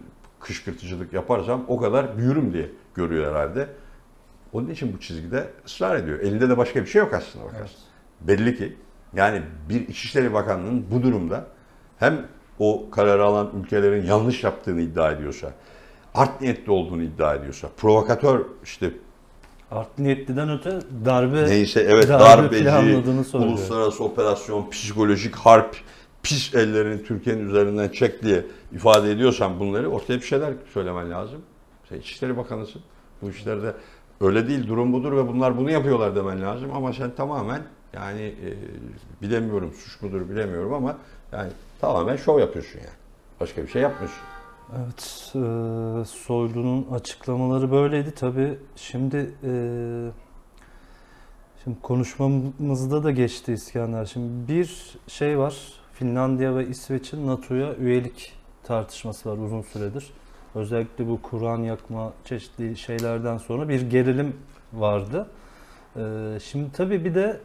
kışkırtıcılık 0.40 1.12
yaparsam 1.12 1.64
o 1.68 1.80
kadar 1.80 2.18
büyürüm 2.18 2.52
diye 2.52 2.70
görüyor 2.94 3.34
herhalde. 3.34 3.68
Onun 4.52 4.70
için 4.70 4.94
bu 4.94 5.00
çizgide 5.00 5.50
ısrar 5.66 5.96
ediyor. 5.96 6.20
Elinde 6.20 6.48
de 6.48 6.58
başka 6.58 6.80
bir 6.80 6.86
şey 6.86 7.00
yok 7.00 7.14
aslında 7.14 7.44
bakarsın. 7.44 7.76
Evet. 8.20 8.28
Belli 8.38 8.56
ki 8.56 8.76
yani 9.14 9.42
bir 9.68 9.88
İçişleri 9.88 10.32
Bakanlığı'nın 10.32 10.84
bu 10.90 11.02
durumda 11.02 11.46
hem 11.98 12.26
o 12.58 12.90
kararı 12.90 13.24
alan 13.24 13.50
ülkelerin 13.62 14.06
yanlış 14.06 14.44
yaptığını 14.44 14.80
iddia 14.80 15.12
ediyorsa, 15.12 15.52
art 16.14 16.40
niyetli 16.40 16.72
olduğunu 16.72 17.02
iddia 17.02 17.34
ediyorsa, 17.34 17.68
provokatör 17.76 18.40
işte 18.64 18.90
art 19.72 19.98
niyetliden 19.98 20.50
öte 20.50 20.78
darbe 21.04 21.46
neyse 21.46 21.80
evet 21.80 22.08
darbe 22.08 22.64
darbeci, 22.64 22.68
uluslararası 23.38 24.04
operasyon, 24.04 24.70
psikolojik 24.70 25.34
harp, 25.34 25.76
pis 26.22 26.54
ellerini 26.54 27.04
Türkiye'nin 27.04 27.48
üzerinden 27.48 27.88
çek 27.88 28.22
diye 28.22 28.44
ifade 28.72 29.10
ediyorsan 29.12 29.60
bunları 29.60 29.90
ortaya 29.90 30.16
bir 30.16 30.26
şeyler 30.26 30.52
söylemen 30.74 31.10
lazım. 31.10 31.40
Sen 31.88 31.96
İçişleri 31.96 32.36
Bakanısın. 32.36 32.82
Bu 33.22 33.30
işlerde 33.30 33.74
öyle 34.20 34.48
değil, 34.48 34.66
durum 34.66 34.92
budur 34.92 35.12
ve 35.12 35.28
bunlar 35.28 35.56
bunu 35.56 35.70
yapıyorlar 35.70 36.16
demen 36.16 36.42
lazım 36.42 36.70
ama 36.74 36.92
sen 36.92 37.10
tamamen 37.10 37.62
yani 37.92 38.22
e, 38.22 38.48
bilemiyorum 39.22 39.72
suç 39.72 40.02
mudur 40.02 40.28
bilemiyorum 40.28 40.74
ama 40.74 40.96
yani 41.32 41.50
tamamen 41.80 42.16
şov 42.16 42.38
yapıyorsun 42.38 42.78
yani. 42.78 42.96
Başka 43.40 43.62
bir 43.62 43.68
şey 43.68 43.82
yapmıyorsun. 43.82 44.22
Evet, 44.76 45.32
e, 45.34 45.38
Soylu'nun 46.04 46.86
açıklamaları 46.92 47.70
böyleydi. 47.70 48.14
Tabii 48.14 48.58
şimdi 48.76 49.34
e, 49.44 49.52
şimdi 51.64 51.80
konuşmamızda 51.82 53.04
da 53.04 53.10
geçti 53.10 53.52
İskender. 53.52 54.04
Şimdi 54.04 54.52
bir 54.52 54.98
şey 55.08 55.38
var, 55.38 55.56
Finlandiya 55.92 56.56
ve 56.56 56.68
İsveç'in 56.68 57.26
NATO'ya 57.26 57.74
üyelik 57.74 58.32
tartışması 58.62 59.30
var 59.30 59.38
uzun 59.38 59.62
süredir. 59.62 60.10
Özellikle 60.54 61.08
bu 61.08 61.22
Kur'an 61.22 61.62
yakma 61.62 62.12
çeşitli 62.24 62.76
şeylerden 62.76 63.38
sonra 63.38 63.68
bir 63.68 63.90
gerilim 63.90 64.36
vardı. 64.72 65.30
E, 65.96 66.00
şimdi 66.42 66.72
tabii 66.72 67.04
bir 67.04 67.14
de 67.14 67.40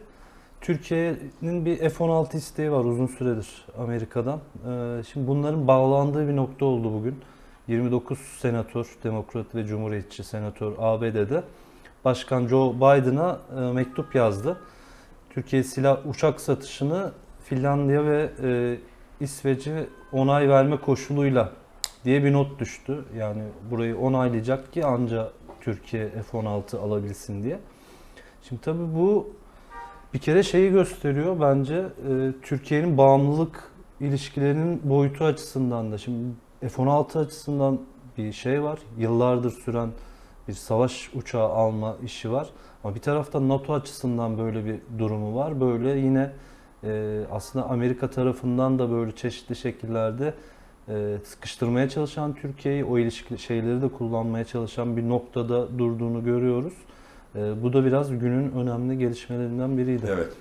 Türkiye'nin 0.60 1.64
bir 1.64 1.78
F-16 1.78 2.36
isteği 2.36 2.72
var 2.72 2.84
uzun 2.84 3.06
süredir 3.06 3.66
Amerika'dan. 3.78 4.38
Ee, 4.38 5.02
şimdi 5.12 5.26
bunların 5.26 5.66
bağlandığı 5.66 6.28
bir 6.28 6.36
nokta 6.36 6.64
oldu 6.64 6.92
bugün. 6.92 7.14
29 7.68 8.18
senatör, 8.18 8.96
demokrat 9.04 9.54
ve 9.54 9.64
cumhuriyetçi 9.64 10.24
senatör 10.24 10.72
ABD'de 10.78 11.42
Başkan 12.04 12.46
Joe 12.46 12.74
Biden'a 12.74 13.38
e, 13.56 13.60
mektup 13.60 14.14
yazdı. 14.14 14.60
Türkiye 15.30 15.62
silah 15.62 16.06
uçak 16.06 16.40
satışını 16.40 17.12
Finlandiya 17.44 18.04
ve 18.04 18.30
e, 18.42 18.78
İsveç'e 19.20 19.86
onay 20.12 20.48
verme 20.48 20.76
koşuluyla 20.76 21.52
diye 22.04 22.24
bir 22.24 22.32
not 22.32 22.60
düştü. 22.60 23.04
Yani 23.16 23.42
burayı 23.70 23.98
onaylayacak 23.98 24.72
ki 24.72 24.84
anca 24.84 25.30
Türkiye 25.60 26.08
F-16 26.08 26.78
alabilsin 26.78 27.42
diye. 27.42 27.58
Şimdi 28.42 28.62
tabii 28.62 28.94
bu 28.94 29.34
bir 30.14 30.18
kere 30.18 30.42
şeyi 30.42 30.70
gösteriyor 30.70 31.40
bence 31.40 31.74
e, 31.74 32.32
Türkiye'nin 32.42 32.98
bağımlılık 32.98 33.72
ilişkilerinin 34.00 34.80
boyutu 34.84 35.24
açısından 35.24 35.92
da. 35.92 35.98
Şimdi 35.98 36.34
F-16 36.60 37.18
açısından 37.18 37.80
bir 38.18 38.32
şey 38.32 38.62
var. 38.62 38.78
Yıllardır 38.98 39.50
süren 39.50 39.90
bir 40.48 40.52
savaş 40.52 41.10
uçağı 41.14 41.48
alma 41.48 41.96
işi 42.04 42.32
var. 42.32 42.48
Ama 42.84 42.94
bir 42.94 43.00
taraftan 43.00 43.48
NATO 43.48 43.74
açısından 43.74 44.38
böyle 44.38 44.64
bir 44.64 44.80
durumu 44.98 45.34
var. 45.34 45.60
Böyle 45.60 46.00
yine 46.00 46.32
e, 46.84 47.20
aslında 47.30 47.66
Amerika 47.66 48.10
tarafından 48.10 48.78
da 48.78 48.90
böyle 48.90 49.12
çeşitli 49.12 49.56
şekillerde 49.56 50.34
e, 50.88 51.18
sıkıştırmaya 51.24 51.88
çalışan 51.88 52.34
Türkiye'yi 52.34 52.84
o 52.84 52.98
ilişki 52.98 53.38
şeyleri 53.38 53.82
de 53.82 53.88
kullanmaya 53.88 54.44
çalışan 54.44 54.96
bir 54.96 55.08
noktada 55.08 55.78
durduğunu 55.78 56.24
görüyoruz. 56.24 56.74
E, 57.34 57.62
bu 57.62 57.72
da 57.72 57.84
biraz 57.84 58.10
günün 58.10 58.52
önemli 58.52 58.98
gelişmelerinden 58.98 59.78
biriydi. 59.78 60.06
Evet. 60.08 60.32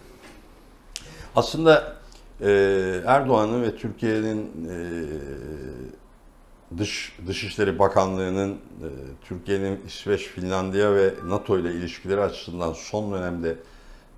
Aslında 1.35 1.95
e, 2.41 2.51
Erdoğan'ın 3.05 3.63
ve 3.63 3.75
Türkiye'nin 3.75 4.69
e, 4.69 4.77
Dış 6.77 7.17
Dışişleri 7.27 7.79
Bakanlığı'nın 7.79 8.51
e, 8.51 8.89
Türkiye'nin 9.21 9.79
İsveç, 9.87 10.21
Finlandiya 10.21 10.95
ve 10.95 11.13
NATO 11.25 11.59
ile 11.59 11.71
ilişkileri 11.71 12.21
açısından 12.21 12.73
son 12.73 13.13
dönemde 13.13 13.55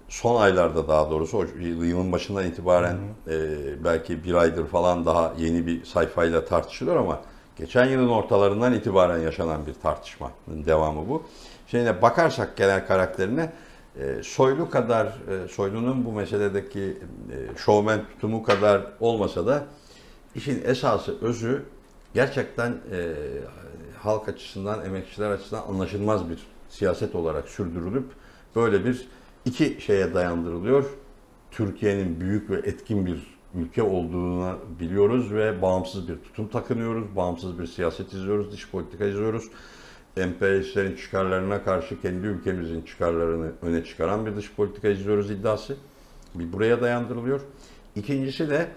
son 0.10 0.42
aylarda 0.42 0.88
daha 0.88 1.12
doğrusu 1.12 1.38
o 1.38 1.46
yılın 1.62 2.12
başından 2.12 2.46
itibaren 2.46 2.98
hı 3.26 3.32
hı. 3.32 3.34
E, 3.34 3.84
belki 3.84 4.24
bir 4.24 4.34
aydır 4.34 4.68
falan 4.68 5.06
daha 5.06 5.34
yeni 5.38 5.68
bir 5.68 5.86
sayfayla 5.86 6.46
tartışılıyor 6.46 6.98
ama 6.98 7.22
geçen 7.60 7.86
yılın 7.86 8.08
ortalarından 8.08 8.74
itibaren 8.74 9.18
yaşanan 9.18 9.66
bir 9.66 9.74
tartışmanın 9.74 10.66
devamı 10.66 11.10
bu. 11.10 11.24
Şimdi 11.68 12.02
bakarsak 12.02 12.58
genel 12.58 12.88
karakterine 12.88 13.52
e, 14.00 14.24
Soylu 14.24 14.70
kadar, 14.70 15.06
e, 15.06 15.48
Soylu'nun 15.48 16.06
bu 16.06 16.12
meseledeki 16.12 16.80
e, 16.80 17.58
şovmen 17.58 18.00
tutumu 18.14 18.44
kadar 18.44 18.82
olmasa 19.00 19.48
da 19.48 19.66
işin 20.36 20.62
esası, 20.66 21.22
özü 21.22 21.64
gerçekten 22.14 22.74
halk 24.00 24.30
açısından, 24.30 24.86
emekçiler 24.86 25.32
açısından 25.32 25.62
anlaşılmaz 25.62 26.30
bir 26.30 26.40
siyaset 26.70 27.16
olarak 27.16 27.50
sürdürülüp 27.50 28.06
böyle 28.56 28.86
bir 28.86 29.08
iki 29.46 29.78
şeye 29.82 30.14
dayandırılıyor. 30.14 30.86
Türkiye'nin 31.52 32.22
büyük 32.22 32.50
ve 32.50 32.56
etkin 32.56 33.06
bir 33.06 33.39
ülke 33.56 33.84
olduğunu 33.84 34.58
biliyoruz 34.80 35.34
ve 35.34 35.62
bağımsız 35.62 36.08
bir 36.08 36.16
tutum 36.16 36.48
takınıyoruz, 36.48 37.16
bağımsız 37.16 37.60
bir 37.60 37.68
siyaset 37.68 38.14
izliyoruz, 38.14 38.52
dış 38.52 38.72
politika 38.72 39.06
izliyoruz 39.06 39.50
emperyalistlerin 40.18 40.96
çıkarlarına 40.96 41.64
karşı 41.64 42.02
kendi 42.02 42.28
ülkemizin 42.28 42.82
çıkarlarını 42.82 43.52
öne 43.62 43.84
çıkaran 43.84 44.26
bir 44.26 44.36
dış 44.36 44.54
politika 44.54 44.90
izliyoruz 44.90 45.32
iddiası. 45.32 45.76
Bir 46.36 46.54
buraya 46.54 46.82
dayandırılıyor. 46.82 47.42
İkincisi 47.96 48.50
de 48.50 48.68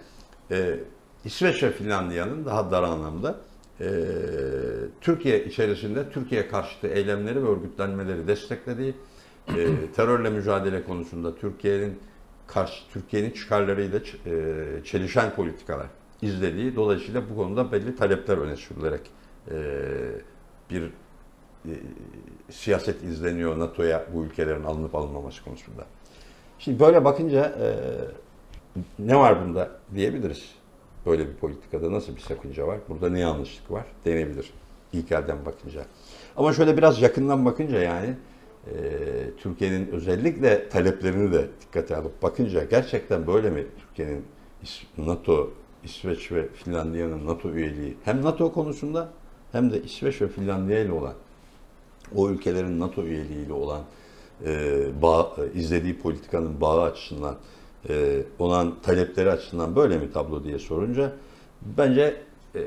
e, 0.50 0.80
İsveç 1.24 1.62
ve 1.62 1.70
Finlandiya'nın 1.70 2.44
daha 2.44 2.70
dar 2.70 2.82
anlamda 2.82 3.40
e, 3.80 3.86
Türkiye 5.00 5.44
içerisinde 5.44 6.10
Türkiye 6.10 6.48
karşıtı 6.48 6.86
eylemleri 6.86 7.44
ve 7.44 7.48
örgütlenmeleri 7.48 8.26
desteklediği, 8.26 8.94
e, 9.48 9.66
terörle 9.96 10.30
mücadele 10.30 10.84
konusunda 10.84 11.36
Türkiye'nin 11.36 11.98
karşı 12.54 12.88
Türkiye'nin 12.92 13.30
çıkarlarıyla 13.30 13.98
e, 13.98 14.34
çelişen 14.84 15.34
politikalar 15.34 15.86
izlediği, 16.22 16.76
dolayısıyla 16.76 17.30
bu 17.30 17.36
konuda 17.36 17.72
belli 17.72 17.96
talepler 17.96 18.38
öne 18.38 18.56
sürülerek 18.56 19.00
e, 19.50 19.56
bir 20.70 20.82
e, 21.64 21.72
siyaset 22.50 23.02
izleniyor 23.02 23.58
NATO'ya 23.58 24.06
bu 24.14 24.24
ülkelerin 24.24 24.64
alınıp 24.64 24.94
alınmaması 24.94 25.44
konusunda. 25.44 25.84
Şimdi 26.58 26.80
böyle 26.80 27.04
bakınca 27.04 27.54
ne 28.98 29.16
var 29.16 29.44
bunda 29.44 29.70
diyebiliriz. 29.94 30.54
Böyle 31.06 31.28
bir 31.28 31.34
politikada 31.34 31.92
nasıl 31.92 32.16
bir 32.16 32.20
sakınca 32.20 32.66
var? 32.66 32.78
Burada 32.88 33.10
ne 33.10 33.20
yanlışlık 33.20 33.70
var? 33.70 33.84
Denebilir 34.04 34.52
ilk 34.92 35.12
elden 35.12 35.46
bakınca. 35.46 35.84
Ama 36.36 36.52
şöyle 36.52 36.76
biraz 36.76 37.02
yakından 37.02 37.44
bakınca 37.44 37.78
yani 37.78 38.16
e, 38.66 38.72
Türkiye'nin 39.36 39.88
özellikle 39.88 40.68
taleplerini 40.68 41.32
de 41.32 41.48
dikkate 41.60 41.96
alıp 41.96 42.22
bakınca 42.22 42.64
gerçekten 42.64 43.26
böyle 43.26 43.50
mi 43.50 43.66
Türkiye'nin 43.80 44.24
NATO, 44.98 45.50
İsveç 45.84 46.32
ve 46.32 46.48
Finlandiya'nın 46.48 47.26
NATO 47.26 47.50
üyeliği 47.50 47.96
hem 48.04 48.22
NATO 48.22 48.52
konusunda 48.52 49.08
hem 49.52 49.72
de 49.72 49.82
İsveç 49.82 50.22
ve 50.22 50.28
Finlandiya 50.28 50.80
ile 50.80 50.92
olan 50.92 51.14
o 52.14 52.30
ülkelerin 52.30 52.80
NATO 52.80 53.02
üyeliğiyle 53.02 53.52
olan 53.52 53.82
e, 54.46 54.84
bağ, 55.02 55.36
izlediği 55.54 55.98
politikanın 55.98 56.60
bağı 56.60 56.82
açısından 56.82 57.36
e, 57.88 58.22
olan 58.38 58.74
talepleri 58.82 59.30
açısından 59.30 59.76
böyle 59.76 59.98
mi 59.98 60.12
tablo 60.12 60.44
diye 60.44 60.58
sorunca 60.58 61.12
bence 61.62 62.16
e, 62.54 62.60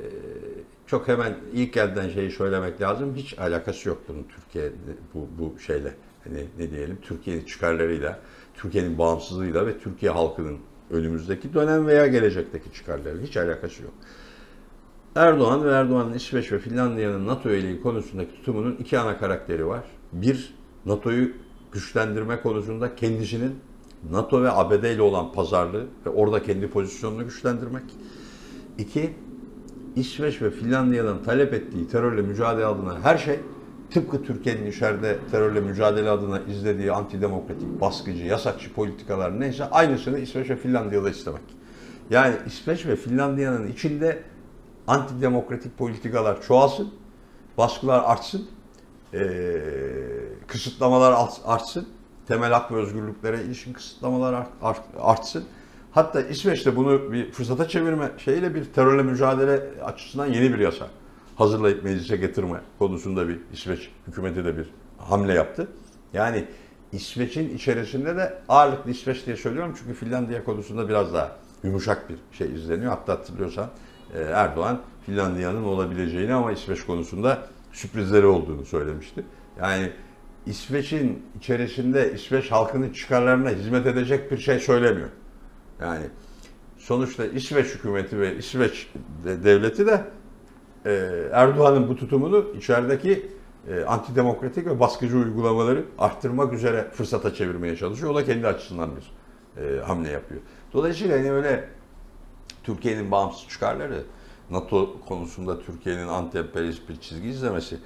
çok 0.88 1.08
hemen 1.08 1.36
ilk 1.54 1.78
elden 1.78 2.10
şeyi 2.10 2.32
söylemek 2.32 2.82
lazım. 2.82 3.16
Hiç 3.16 3.40
alakası 3.40 3.90
yok 3.90 4.02
bunun 4.08 4.24
Türkiye 4.24 4.72
bu, 5.14 5.28
bu 5.40 5.60
şeyle. 5.60 5.94
Hani 6.24 6.46
ne 6.60 6.72
diyelim 6.72 6.98
Türkiye'nin 7.02 7.46
çıkarlarıyla, 7.46 8.20
Türkiye'nin 8.56 8.98
bağımsızlığıyla 8.98 9.68
ve 9.68 9.80
Türkiye 9.80 10.12
halkının 10.12 10.58
önümüzdeki 10.92 11.54
dönem 11.54 11.88
veya 11.88 12.08
gelecekteki 12.08 12.74
çıkarları 12.74 13.22
hiç 13.22 13.38
alakası 13.38 13.84
yok. 13.84 13.94
Erdoğan 15.16 15.66
ve 15.66 15.72
Erdoğan'ın 15.72 16.14
İsveç 16.14 16.52
ve 16.52 16.60
Finlandiya'nın 16.60 17.28
NATO 17.28 17.50
üyeliği 17.50 17.82
konusundaki 17.82 18.36
tutumunun 18.36 18.76
iki 18.80 19.00
ana 19.00 19.18
karakteri 19.18 19.68
var. 19.68 19.84
Bir, 20.14 20.54
NATO'yu 20.86 21.32
güçlendirme 21.72 22.42
konusunda 22.42 22.96
kendisinin 22.96 23.56
NATO 24.12 24.44
ve 24.44 24.52
ABD 24.52 24.84
ile 24.84 25.02
olan 25.02 25.32
pazarlığı 25.32 25.86
ve 26.06 26.10
orada 26.10 26.44
kendi 26.44 26.70
pozisyonunu 26.70 27.24
güçlendirmek. 27.24 27.84
İki, 28.78 29.14
İsveç 29.96 30.42
ve 30.42 30.52
Finlandiya'nın 30.52 31.24
talep 31.24 31.54
ettiği 31.54 31.88
terörle 31.88 32.22
mücadele 32.22 32.66
adına 32.66 33.00
her 33.04 33.18
şey 33.18 33.40
tıpkı 33.92 34.24
Türkiye'nin 34.24 34.72
içeride 34.72 35.18
terörle 35.32 35.60
mücadele 35.60 36.10
adına 36.10 36.40
izlediği 36.40 36.92
antidemokratik, 36.92 37.82
baskıcı, 37.82 38.26
yasakçı 38.26 38.74
politikalar 38.74 39.40
neyse 39.40 39.66
aynısını 39.66 40.20
İsveç 40.20 40.50
ve 40.50 40.56
Finlandiya'da 40.56 41.10
istemek. 41.10 41.42
Yani 42.10 42.36
İsveç 42.48 42.86
ve 42.86 42.96
Finlandiya'nın 42.96 43.68
içinde 43.68 44.24
antidemokratik 44.88 45.78
politikalar 45.78 46.42
çoğalsın, 46.42 46.94
baskılar 47.58 48.04
artsın, 48.06 48.48
ee, 49.14 49.62
kısıtlamalar 50.48 51.30
artsın, 51.46 51.88
temel 52.28 52.52
hak 52.52 52.72
ve 52.72 52.76
özgürlüklere 52.76 53.44
ilişkin 53.44 53.74
kısıtlamalar 53.74 54.48
artsın. 55.00 55.44
Hatta 55.96 56.22
İsveç'te 56.22 56.76
bunu 56.76 57.12
bir 57.12 57.32
fırsata 57.32 57.68
çevirme 57.68 58.12
şeyle 58.18 58.56
bir 58.56 58.66
terörle 58.66 59.04
mücadele 59.04 59.64
açısından 59.84 60.26
yeni 60.26 60.54
bir 60.54 60.60
yasa 60.60 60.88
hazırlayıp 61.36 61.84
meclise 61.84 62.18
getirme 62.18 62.62
konusunda 62.80 63.28
bir 63.28 63.40
İsveç 63.54 63.90
hükümeti 64.08 64.46
de 64.46 64.58
bir 64.58 64.70
hamle 64.98 65.34
yaptı. 65.34 65.68
Yani 66.14 66.46
İsveç'in 66.92 67.56
içerisinde 67.56 68.16
de 68.16 68.38
ağırlıklı 68.50 68.92
İsveç 68.92 69.26
diye 69.26 69.36
söylüyorum 69.36 69.76
çünkü 69.80 69.94
Finlandiya 69.94 70.44
konusunda 70.44 70.90
biraz 70.90 71.14
daha 71.14 71.36
yumuşak 71.64 72.10
bir 72.10 72.18
şey 72.38 72.56
izleniyor. 72.56 72.92
Hatta 72.92 73.14
hatırlıyorsan 73.14 73.70
e, 74.14 74.22
Erdoğan 74.22 74.82
Finlandiya'nın 75.06 75.64
olabileceğini 75.64 76.34
ama 76.34 76.52
İsveç 76.52 76.86
konusunda 76.86 77.48
sürprizleri 77.74 78.26
olduğunu 78.26 78.66
söylemişti. 78.66 79.24
Yani 79.62 79.92
İsveç'in 80.46 81.24
içerisinde 81.38 82.14
İsveç 82.14 82.52
halkının 82.52 82.90
çıkarlarına 82.90 83.50
hizmet 83.50 83.86
edecek 83.86 84.32
bir 84.32 84.38
şey 84.38 84.60
söylemiyor. 84.60 85.10
Yani 85.82 86.06
sonuçta 86.78 87.26
İsveç 87.26 87.68
hükümeti 87.68 88.20
ve 88.20 88.38
İsveç 88.38 88.90
devleti 89.26 89.88
de 89.88 90.04
e, 90.86 90.92
Erdoğan'ın 91.32 91.88
bu 91.88 91.96
tutumunu 91.96 92.46
içerideki 92.58 93.32
e, 93.68 93.84
antidemokratik 93.84 94.68
ve 94.68 94.80
baskıcı 94.80 95.18
uygulamaları 95.18 95.86
arttırmak 95.98 96.54
üzere 96.54 96.90
fırsata 96.92 97.34
çevirmeye 97.34 97.76
çalışıyor. 97.76 98.12
O 98.12 98.16
da 98.16 98.26
kendi 98.26 98.48
açısından 98.48 98.90
bir 98.96 99.12
e, 99.62 99.82
hamle 99.82 100.10
yapıyor. 100.10 100.42
Dolayısıyla 100.74 101.18
yani 101.18 101.32
öyle 101.32 101.70
Türkiye'nin 102.64 103.12
bağımsız 103.12 103.50
çıkarları, 103.50 104.04
NATO 104.50 105.00
konusunda 105.08 105.60
Türkiye'nin 105.60 106.08
anti-emperyalist 106.08 106.90
bir 106.90 106.96
çizgi 106.96 107.28
izlemesi 107.28 107.78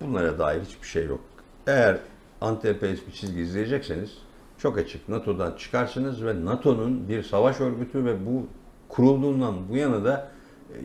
bunlara 0.00 0.38
dair 0.38 0.60
hiçbir 0.60 0.86
şey 0.86 1.06
yok. 1.06 1.20
Eğer 1.66 1.98
anti-emperyalist 2.40 3.06
bir 3.06 3.12
çizgi 3.12 3.40
izleyecekseniz 3.40 4.18
çok 4.64 4.78
açık. 4.78 5.08
NATO'dan 5.08 5.56
çıkarsınız 5.56 6.24
ve 6.24 6.44
NATO'nun 6.44 7.08
bir 7.08 7.22
savaş 7.22 7.60
örgütü 7.60 8.04
ve 8.04 8.26
bu 8.26 8.46
kurulduğundan 8.88 9.68
bu 9.68 9.76
yana 9.76 10.04
da 10.04 10.30
e, 10.70 10.80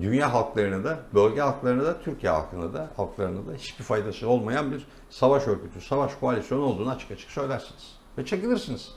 dünya 0.00 0.32
halklarına 0.32 0.84
da, 0.84 0.98
bölge 1.14 1.40
halklarına 1.40 1.84
da, 1.84 2.00
Türkiye 2.00 2.32
halkına 2.32 2.74
da, 2.74 2.90
halklarına 2.96 3.46
da 3.46 3.54
hiçbir 3.54 3.84
faydası 3.84 4.28
olmayan 4.28 4.72
bir 4.72 4.86
savaş 5.10 5.48
örgütü, 5.48 5.80
savaş 5.80 6.14
koalisyonu 6.14 6.62
olduğunu 6.62 6.90
açık 6.90 7.10
açık 7.10 7.30
söylersiniz. 7.30 7.96
Ve 8.18 8.24
çekilirsiniz. 8.24 8.94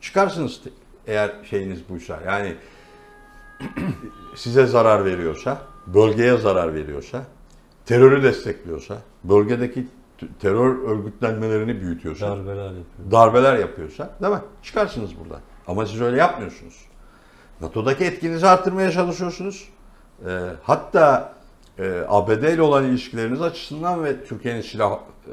Çıkarsınız 0.00 0.60
eğer 1.06 1.32
şeyiniz 1.50 1.88
buysa. 1.88 2.20
Yani 2.26 2.56
size 4.36 4.66
zarar 4.66 5.04
veriyorsa, 5.04 5.58
bölgeye 5.86 6.36
zarar 6.36 6.74
veriyorsa, 6.74 7.24
terörü 7.86 8.22
destekliyorsa, 8.22 8.98
bölgedeki 9.24 9.86
terör 10.40 10.88
örgütlenmelerini 10.88 11.80
büyütüyorsa, 11.80 12.30
darbeler, 12.30 12.64
yapıyor. 12.64 13.10
darbeler 13.10 13.56
yapıyorsa 13.56 14.10
değil 14.22 14.32
mi? 14.32 14.40
Çıkarsınız 14.62 15.10
buradan. 15.20 15.40
Ama 15.66 15.86
siz 15.86 16.00
öyle 16.00 16.16
yapmıyorsunuz. 16.16 16.74
NATO'daki 17.60 18.04
etkinizi 18.04 18.46
arttırmaya 18.46 18.90
çalışıyorsunuz. 18.90 19.68
E, 20.26 20.40
hatta 20.62 21.32
e, 21.78 22.02
ABD 22.08 22.42
ile 22.54 22.62
olan 22.62 22.84
ilişkileriniz 22.84 23.42
açısından 23.42 24.04
ve 24.04 24.24
Türkiye'nin 24.24 24.60
silah 24.60 24.92
e, 24.92 25.32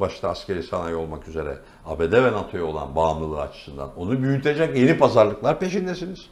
başta 0.00 0.28
askeri 0.28 0.62
sanayi 0.62 0.94
olmak 0.94 1.28
üzere 1.28 1.58
ABD 1.86 2.12
ve 2.12 2.32
NATO'ya 2.32 2.64
olan 2.64 2.96
bağımlılığı 2.96 3.40
açısından 3.40 3.90
onu 3.96 4.22
büyütecek 4.22 4.76
yeni 4.76 4.98
pazarlıklar 4.98 5.58
peşindesiniz. 5.58 6.28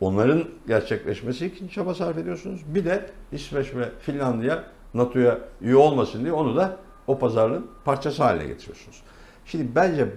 Onların 0.00 0.44
gerçekleşmesi 0.68 1.46
için 1.46 1.68
çaba 1.68 1.94
sarf 1.94 2.18
ediyorsunuz. 2.18 2.60
Bir 2.66 2.84
de 2.84 3.10
İsveç 3.32 3.74
ve 3.74 3.88
Finlandiya 4.00 4.64
NATO'ya 4.94 5.38
üye 5.60 5.76
olmasın 5.76 6.22
diye 6.22 6.32
onu 6.32 6.56
da 6.56 6.76
o 7.06 7.18
pazarlığın 7.18 7.66
parçası 7.84 8.22
haline 8.22 8.46
getiriyorsunuz. 8.46 9.02
Şimdi 9.44 9.74
bence 9.74 10.08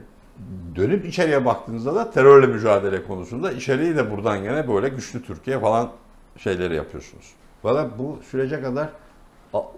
dönüp 0.75 1.05
içeriye 1.05 1.45
baktığınızda 1.45 1.95
da 1.95 2.11
terörle 2.11 2.47
mücadele 2.47 3.03
konusunda 3.03 3.51
içeriği 3.51 3.95
de 3.95 4.11
buradan 4.11 4.43
gene 4.43 4.67
böyle 4.67 4.89
güçlü 4.89 5.23
Türkiye 5.23 5.59
falan 5.59 5.91
şeyleri 6.37 6.75
yapıyorsunuz. 6.75 7.33
Valla 7.63 7.89
bu 7.97 8.19
sürece 8.31 8.61
kadar 8.61 8.89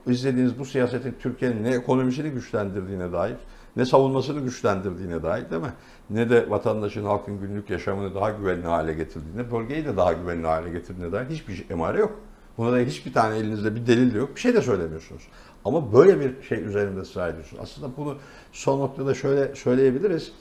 izlediğiniz 0.08 0.60
bu 0.60 0.66
siyasetin 0.66 1.16
Türkiye'nin 1.20 1.64
ne 1.64 1.70
ekonomisini 1.70 2.30
güçlendirdiğine 2.30 3.12
dair, 3.12 3.36
ne 3.76 3.86
savunmasını 3.86 4.40
güçlendirdiğine 4.40 5.24
dair 5.24 5.50
değil 5.50 5.62
mi? 5.62 5.74
Ne 6.10 6.30
de 6.30 6.50
vatandaşın, 6.50 7.06
halkın 7.06 7.40
günlük 7.40 7.70
yaşamını 7.70 8.16
daha 8.16 8.30
güvenli 8.30 8.68
hale 8.68 8.94
getirdiğine, 8.94 9.52
bölgeyi 9.52 9.86
de 9.86 9.98
daha 9.98 10.14
güvenli 10.14 10.48
hale 10.48 10.70
getirdiğine 10.70 11.12
dair 11.12 11.26
hiçbir 11.30 11.66
emare 11.70 12.00
yok. 12.00 12.20
Buna 12.58 12.72
da 12.72 12.78
hiçbir 12.78 13.14
tane 13.14 13.38
elinizde 13.38 13.76
bir 13.76 13.88
delil 13.88 14.14
de 14.14 14.18
yok. 14.18 14.36
Bir 14.36 14.40
şey 14.40 14.54
de 14.54 14.62
söylemiyorsunuz. 14.62 15.28
Ama 15.68 15.94
böyle 15.94 16.20
bir 16.20 16.44
şey 16.44 16.64
üzerinde 16.64 17.00
ısrar 17.00 17.30
ediyorsunuz. 17.30 17.64
Aslında 17.64 17.98
bunu 17.98 18.18
son 18.52 18.80
noktada 18.80 19.14
şöyle 19.14 19.56
söyleyebiliriz. 19.56 20.32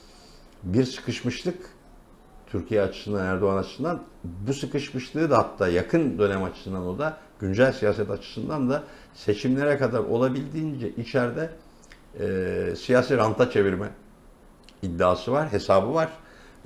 Bir 0.63 0.85
sıkışmışlık 0.85 1.57
Türkiye 2.47 2.83
açısından, 2.83 3.27
Erdoğan 3.27 3.57
açısından 3.57 4.03
bu 4.25 4.55
sıkışmışlığı 4.55 5.31
da 5.31 5.39
hatta 5.39 5.69
yakın 5.69 6.19
dönem 6.19 6.43
açısından 6.43 6.87
o 6.87 6.99
da 6.99 7.17
güncel 7.41 7.73
siyaset 7.73 8.11
açısından 8.11 8.71
da 8.71 8.83
seçimlere 9.15 9.79
kadar 9.79 9.99
olabildiğince 9.99 10.91
içeride 10.91 11.51
e, 12.21 12.77
siyasi 12.77 13.17
ranta 13.17 13.51
çevirme 13.51 13.89
iddiası 14.83 15.33
var, 15.33 15.53
hesabı 15.53 15.95
var. 15.95 16.09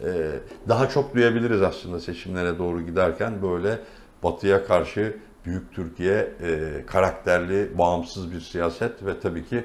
E, 0.04 0.30
daha 0.68 0.88
çok 0.88 1.14
duyabiliriz 1.14 1.62
aslında 1.62 2.00
seçimlere 2.00 2.58
doğru 2.58 2.80
giderken 2.80 3.42
böyle 3.42 3.78
batıya 4.22 4.64
karşı 4.64 5.16
büyük 5.46 5.74
Türkiye 5.74 6.28
e, 6.42 6.70
karakterli, 6.86 7.78
bağımsız 7.78 8.32
bir 8.32 8.40
siyaset 8.40 9.06
ve 9.06 9.20
tabii 9.20 9.44
ki 9.44 9.64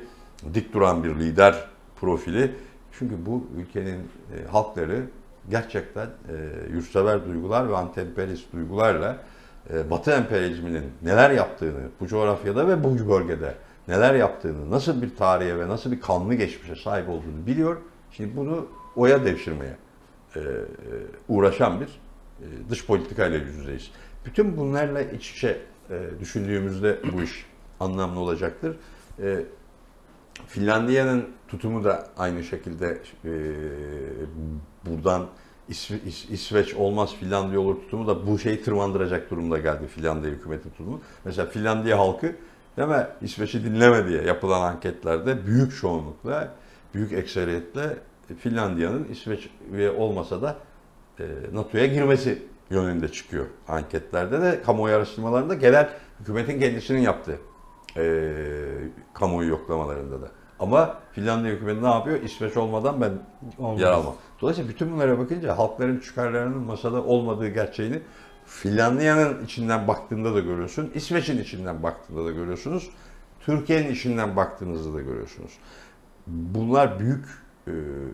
dik 0.53 0.73
duran 0.73 1.03
bir 1.03 1.15
lider 1.15 1.55
profili. 1.95 2.55
Çünkü 2.99 3.25
bu 3.25 3.47
ülkenin 3.57 3.99
e, 3.99 4.47
halkları 4.51 5.01
gerçekten 5.49 6.05
e, 6.05 6.35
yurtsever 6.73 7.25
duygular 7.25 7.69
ve 7.69 7.73
anti-emperyalist 7.73 8.53
duygularla 8.53 9.17
e, 9.73 9.89
Batı 9.91 10.11
emperyalizminin 10.11 10.83
neler 11.01 11.29
yaptığını 11.29 11.89
bu 11.99 12.07
coğrafyada 12.07 12.67
ve 12.67 12.83
bu 12.83 13.09
bölgede 13.09 13.55
neler 13.87 14.15
yaptığını, 14.15 14.71
nasıl 14.71 15.01
bir 15.01 15.15
tarihe 15.15 15.59
ve 15.59 15.67
nasıl 15.67 15.91
bir 15.91 16.01
kanlı 16.01 16.33
geçmişe 16.33 16.75
sahip 16.75 17.09
olduğunu 17.09 17.47
biliyor. 17.47 17.77
Şimdi 18.11 18.35
bunu 18.35 18.67
oya 18.95 19.25
devşirmeye 19.25 19.77
e, 20.35 20.41
uğraşan 21.27 21.79
bir 21.81 21.87
e, 21.87 22.69
dış 22.69 22.85
politikayla 22.85 23.37
yüz 23.37 23.55
yüzeyiz. 23.55 23.91
Bütün 24.25 24.57
bunlarla 24.57 25.01
iç 25.01 25.31
içe 25.31 25.61
e, 25.89 26.19
düşündüğümüzde 26.19 26.99
bu 27.13 27.21
iş 27.21 27.45
anlamlı 27.79 28.19
olacaktır. 28.19 28.77
E, 29.21 29.39
Finlandiya'nın 30.47 31.29
tutumu 31.47 31.83
da 31.83 32.07
aynı 32.17 32.43
şekilde 32.43 33.01
e, 33.25 33.31
buradan 34.85 35.27
İsve, 35.69 35.95
İs, 36.05 36.29
İsveç 36.29 36.73
olmaz 36.73 37.15
Finlandiya 37.19 37.59
olur 37.59 37.75
tutumu 37.75 38.07
da 38.07 38.27
bu 38.27 38.39
şeyi 38.39 38.63
tırmandıracak 38.63 39.31
durumda 39.31 39.57
geldi 39.57 39.87
Finlandiya 39.87 40.33
hükümeti 40.33 40.63
tutumu. 40.63 41.01
Mesela 41.25 41.47
Finlandiya 41.47 41.99
halkı 41.99 42.35
mi 42.77 43.07
İsveç'i 43.21 43.63
dinleme 43.63 44.07
diye 44.07 44.21
yapılan 44.21 44.61
anketlerde 44.61 45.47
büyük 45.47 45.77
çoğunlukla, 45.77 46.53
büyük 46.93 47.13
ekseriyetle 47.13 47.97
Finlandiya'nın 48.39 49.07
İsveç 49.11 49.49
olmasa 49.97 50.41
da 50.41 50.57
e, 51.19 51.23
NATO'ya 51.53 51.85
girmesi 51.85 52.43
yönünde 52.69 53.07
çıkıyor 53.07 53.45
anketlerde 53.67 54.41
de 54.41 54.61
kamuoyu 54.65 54.95
araştırmalarında 54.95 55.53
gelen 55.53 55.89
hükümetin 56.19 56.59
kendisinin 56.59 56.99
yaptığı 57.01 57.39
e, 57.97 58.33
kamuoyu 59.13 59.49
yoklamalarında 59.49 60.21
da. 60.21 60.27
Ama 60.59 60.99
Finlandiya 61.11 61.53
hükümeti 61.53 61.83
ne 61.83 61.87
yapıyor? 61.87 62.21
İsveç 62.21 62.57
olmadan 62.57 63.01
ben 63.01 63.11
Olmaz. 63.57 63.81
yer 63.81 63.91
almam. 63.91 64.15
Dolayısıyla 64.41 64.69
bütün 64.69 64.91
bunlara 64.91 65.19
bakınca 65.19 65.57
halkların 65.57 65.99
çıkarlarının 65.99 66.57
masada 66.57 67.03
olmadığı 67.03 67.47
gerçeğini 67.47 68.01
Finlandiya'nın 68.45 69.45
içinden 69.45 69.87
baktığında 69.87 70.35
da 70.35 70.39
görüyorsun. 70.39 70.91
İsveç'in 70.95 71.37
içinden 71.37 71.83
baktığında 71.83 72.25
da 72.25 72.31
görüyorsunuz. 72.31 72.89
Türkiye'nin 73.39 73.91
içinden 73.91 74.35
baktığınızda 74.35 74.93
da 74.93 75.01
görüyorsunuz. 75.01 75.51
Bunlar 76.27 76.99
büyük 76.99 77.25
e, 77.67 77.71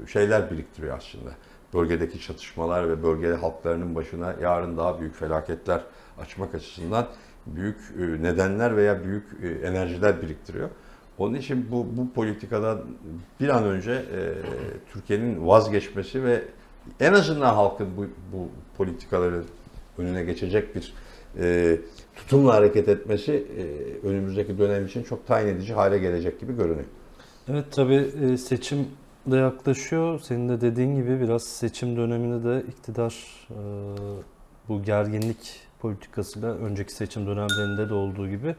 şeyler 0.08 0.52
biriktiriyor 0.52 0.98
aslında. 0.98 1.32
Bölgedeki 1.74 2.22
çatışmalar 2.22 2.90
ve 2.90 3.04
bölgede 3.04 3.36
halklarının 3.36 3.96
başına 3.96 4.36
yarın 4.42 4.78
daha 4.78 5.00
büyük 5.00 5.16
felaketler 5.16 5.82
açmak 6.20 6.56
açısından 6.56 7.08
büyük 7.46 7.78
e, 8.00 8.24
nedenler 8.24 8.78
veya 8.78 9.04
büyük 9.04 9.26
e, 9.44 9.68
enerjiler 9.68 10.22
biriktiriyor. 10.22 10.70
Onun 11.18 11.34
için 11.34 11.72
bu, 11.72 11.88
bu 11.98 12.14
politikadan 12.14 12.82
bir 13.40 13.50
an 13.50 13.64
önce 13.64 13.92
e, 13.92 14.20
Türkiye'nin 14.94 15.48
vazgeçmesi 15.48 16.24
ve 16.24 16.44
en 17.00 17.14
azından 17.14 17.54
halkın 17.54 17.88
bu, 17.98 18.06
bu 18.38 18.50
politikaları 18.78 19.44
önüne 19.98 20.24
geçecek 20.24 20.76
bir 20.76 20.94
e, 21.40 21.78
tutumla 22.16 22.54
hareket 22.54 22.90
etmesi 22.90 23.48
e, 23.58 24.08
önümüzdeki 24.08 24.58
dönem 24.58 24.86
için 24.86 25.04
çok 25.04 25.28
tayin 25.28 25.48
edici 25.48 25.74
hale 25.74 25.98
gelecek 25.98 26.40
gibi 26.40 26.56
görünüyor. 26.56 26.86
Evet 27.48 27.66
tabii 27.72 28.12
e, 28.22 28.38
seçim 28.38 28.88
de 29.26 29.36
yaklaşıyor. 29.36 30.20
Senin 30.20 30.50
de 30.50 30.62
dediğin 30.62 30.96
gibi 30.96 31.22
biraz 31.22 31.44
seçim 31.44 31.98
döneminde 31.98 32.50
de 32.50 32.64
iktidar 32.68 33.16
e, 33.50 33.60
bu 34.70 34.84
gerginlik 34.84 35.60
politikasıyla 35.80 36.54
önceki 36.54 36.94
seçim 36.94 37.28
dönemlerinde 37.28 37.90
de 37.90 37.94
olduğu 37.94 38.30
gibi 38.30 38.56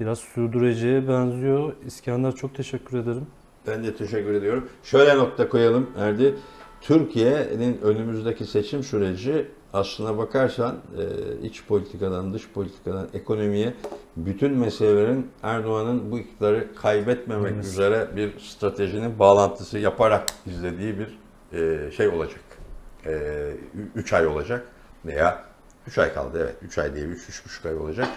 biraz 0.00 0.18
sürdüreceğe 0.18 1.08
benziyor. 1.08 1.72
İskender 1.86 2.32
çok 2.32 2.54
teşekkür 2.54 2.98
ederim. 2.98 3.26
Ben 3.66 3.84
de 3.84 3.96
teşekkür 3.96 4.34
ediyorum. 4.34 4.68
Şöyle 4.82 5.16
nokta 5.16 5.48
koyalım 5.48 5.90
Erdi. 5.98 6.34
Türkiye'nin 6.80 7.80
önümüzdeki 7.82 8.44
seçim 8.44 8.82
süreci 8.82 9.46
aslına 9.72 10.18
bakarsan 10.18 10.76
e, 10.98 11.46
iç 11.46 11.64
politikadan, 11.64 12.34
dış 12.34 12.48
politikadan, 12.48 13.08
ekonomiye 13.14 13.74
bütün 14.16 14.52
meselelerin 14.52 15.30
Erdoğan'ın 15.42 16.10
bu 16.10 16.18
iktidarı 16.18 16.74
kaybetmemek 16.74 17.52
evet. 17.54 17.64
üzere 17.64 18.08
bir 18.16 18.38
stratejinin 18.38 19.18
bağlantısı 19.18 19.78
yaparak 19.78 20.28
izlediği 20.46 20.94
bir 20.98 21.18
e, 21.58 21.90
şey 21.90 22.08
olacak. 22.08 22.40
3 23.94 24.12
e, 24.12 24.16
ay 24.16 24.26
olacak 24.26 24.66
veya 25.06 25.44
3 25.86 25.98
ay 25.98 26.14
kaldı 26.14 26.38
evet 26.42 26.56
3 26.62 26.78
ay 26.78 26.94
değil 26.94 27.06
3-3,5 27.06 27.68
ay 27.68 27.76
olacak. 27.76 28.08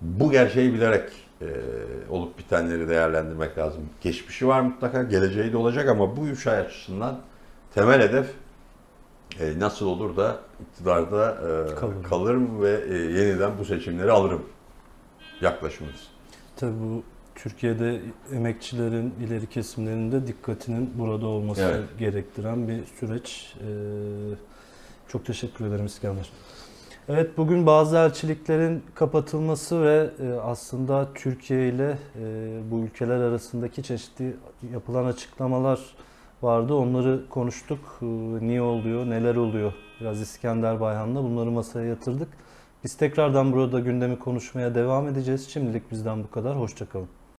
Bu 0.00 0.30
gerçeği 0.30 0.74
bilerek 0.74 1.10
e, 1.42 1.46
olup 2.10 2.38
bitenleri 2.38 2.88
değerlendirmek 2.88 3.58
lazım. 3.58 3.82
Geçmişi 4.00 4.48
var 4.48 4.60
mutlaka, 4.60 5.02
geleceği 5.02 5.52
de 5.52 5.56
olacak 5.56 5.88
ama 5.88 6.16
bu 6.16 6.26
üç 6.26 6.46
ay 6.46 6.58
açısından 6.58 7.20
temel 7.74 8.00
hedef 8.00 8.26
e, 9.40 9.58
nasıl 9.58 9.86
olur 9.86 10.16
da 10.16 10.38
iktidarda 10.60 11.32
e, 11.32 11.74
kalırım. 11.74 12.02
kalırım 12.02 12.62
ve 12.62 12.80
e, 12.88 12.94
yeniden 12.94 13.58
bu 13.58 13.64
seçimleri 13.64 14.10
alırım 14.10 14.42
yaklaşımımız. 15.40 16.08
Tabii 16.56 16.80
bu 16.80 17.02
Türkiye'de 17.34 18.00
emekçilerin 18.32 19.14
ileri 19.26 19.46
kesimlerinde 19.46 20.26
dikkatinin 20.26 20.90
burada 20.98 21.26
olması 21.26 21.62
evet. 21.62 21.98
gerektiren 21.98 22.68
bir 22.68 22.84
süreç. 23.00 23.54
Ee, 23.60 23.64
çok 25.08 25.26
teşekkür 25.26 25.66
ederim 25.66 25.86
İskender. 25.86 26.30
Evet 27.08 27.36
bugün 27.36 27.66
bazı 27.66 27.96
elçiliklerin 27.96 28.82
kapatılması 28.94 29.82
ve 29.82 30.10
e, 30.20 30.32
aslında 30.32 31.08
Türkiye 31.14 31.68
ile 31.68 31.98
e, 32.20 32.58
bu 32.70 32.78
ülkeler 32.78 33.20
arasındaki 33.20 33.82
çeşitli 33.82 34.36
yapılan 34.72 35.04
açıklamalar 35.04 35.80
vardı. 36.42 36.74
Onları 36.74 37.28
konuştuk. 37.30 37.98
Niye 38.40 38.62
oluyor, 38.62 39.10
neler 39.10 39.36
oluyor? 39.36 39.72
Biraz 40.00 40.20
İskender 40.20 40.80
Bayhan'la 40.80 41.22
bunları 41.22 41.50
masaya 41.50 41.86
yatırdık. 41.86 42.28
Biz 42.84 42.94
tekrardan 42.96 43.52
burada 43.52 43.80
gündemi 43.80 44.18
konuşmaya 44.18 44.74
devam 44.74 45.08
edeceğiz. 45.08 45.48
Şimdilik 45.48 45.90
bizden 45.90 46.22
bu 46.24 46.30
kadar. 46.30 46.58
Hoşçakalın. 46.58 47.17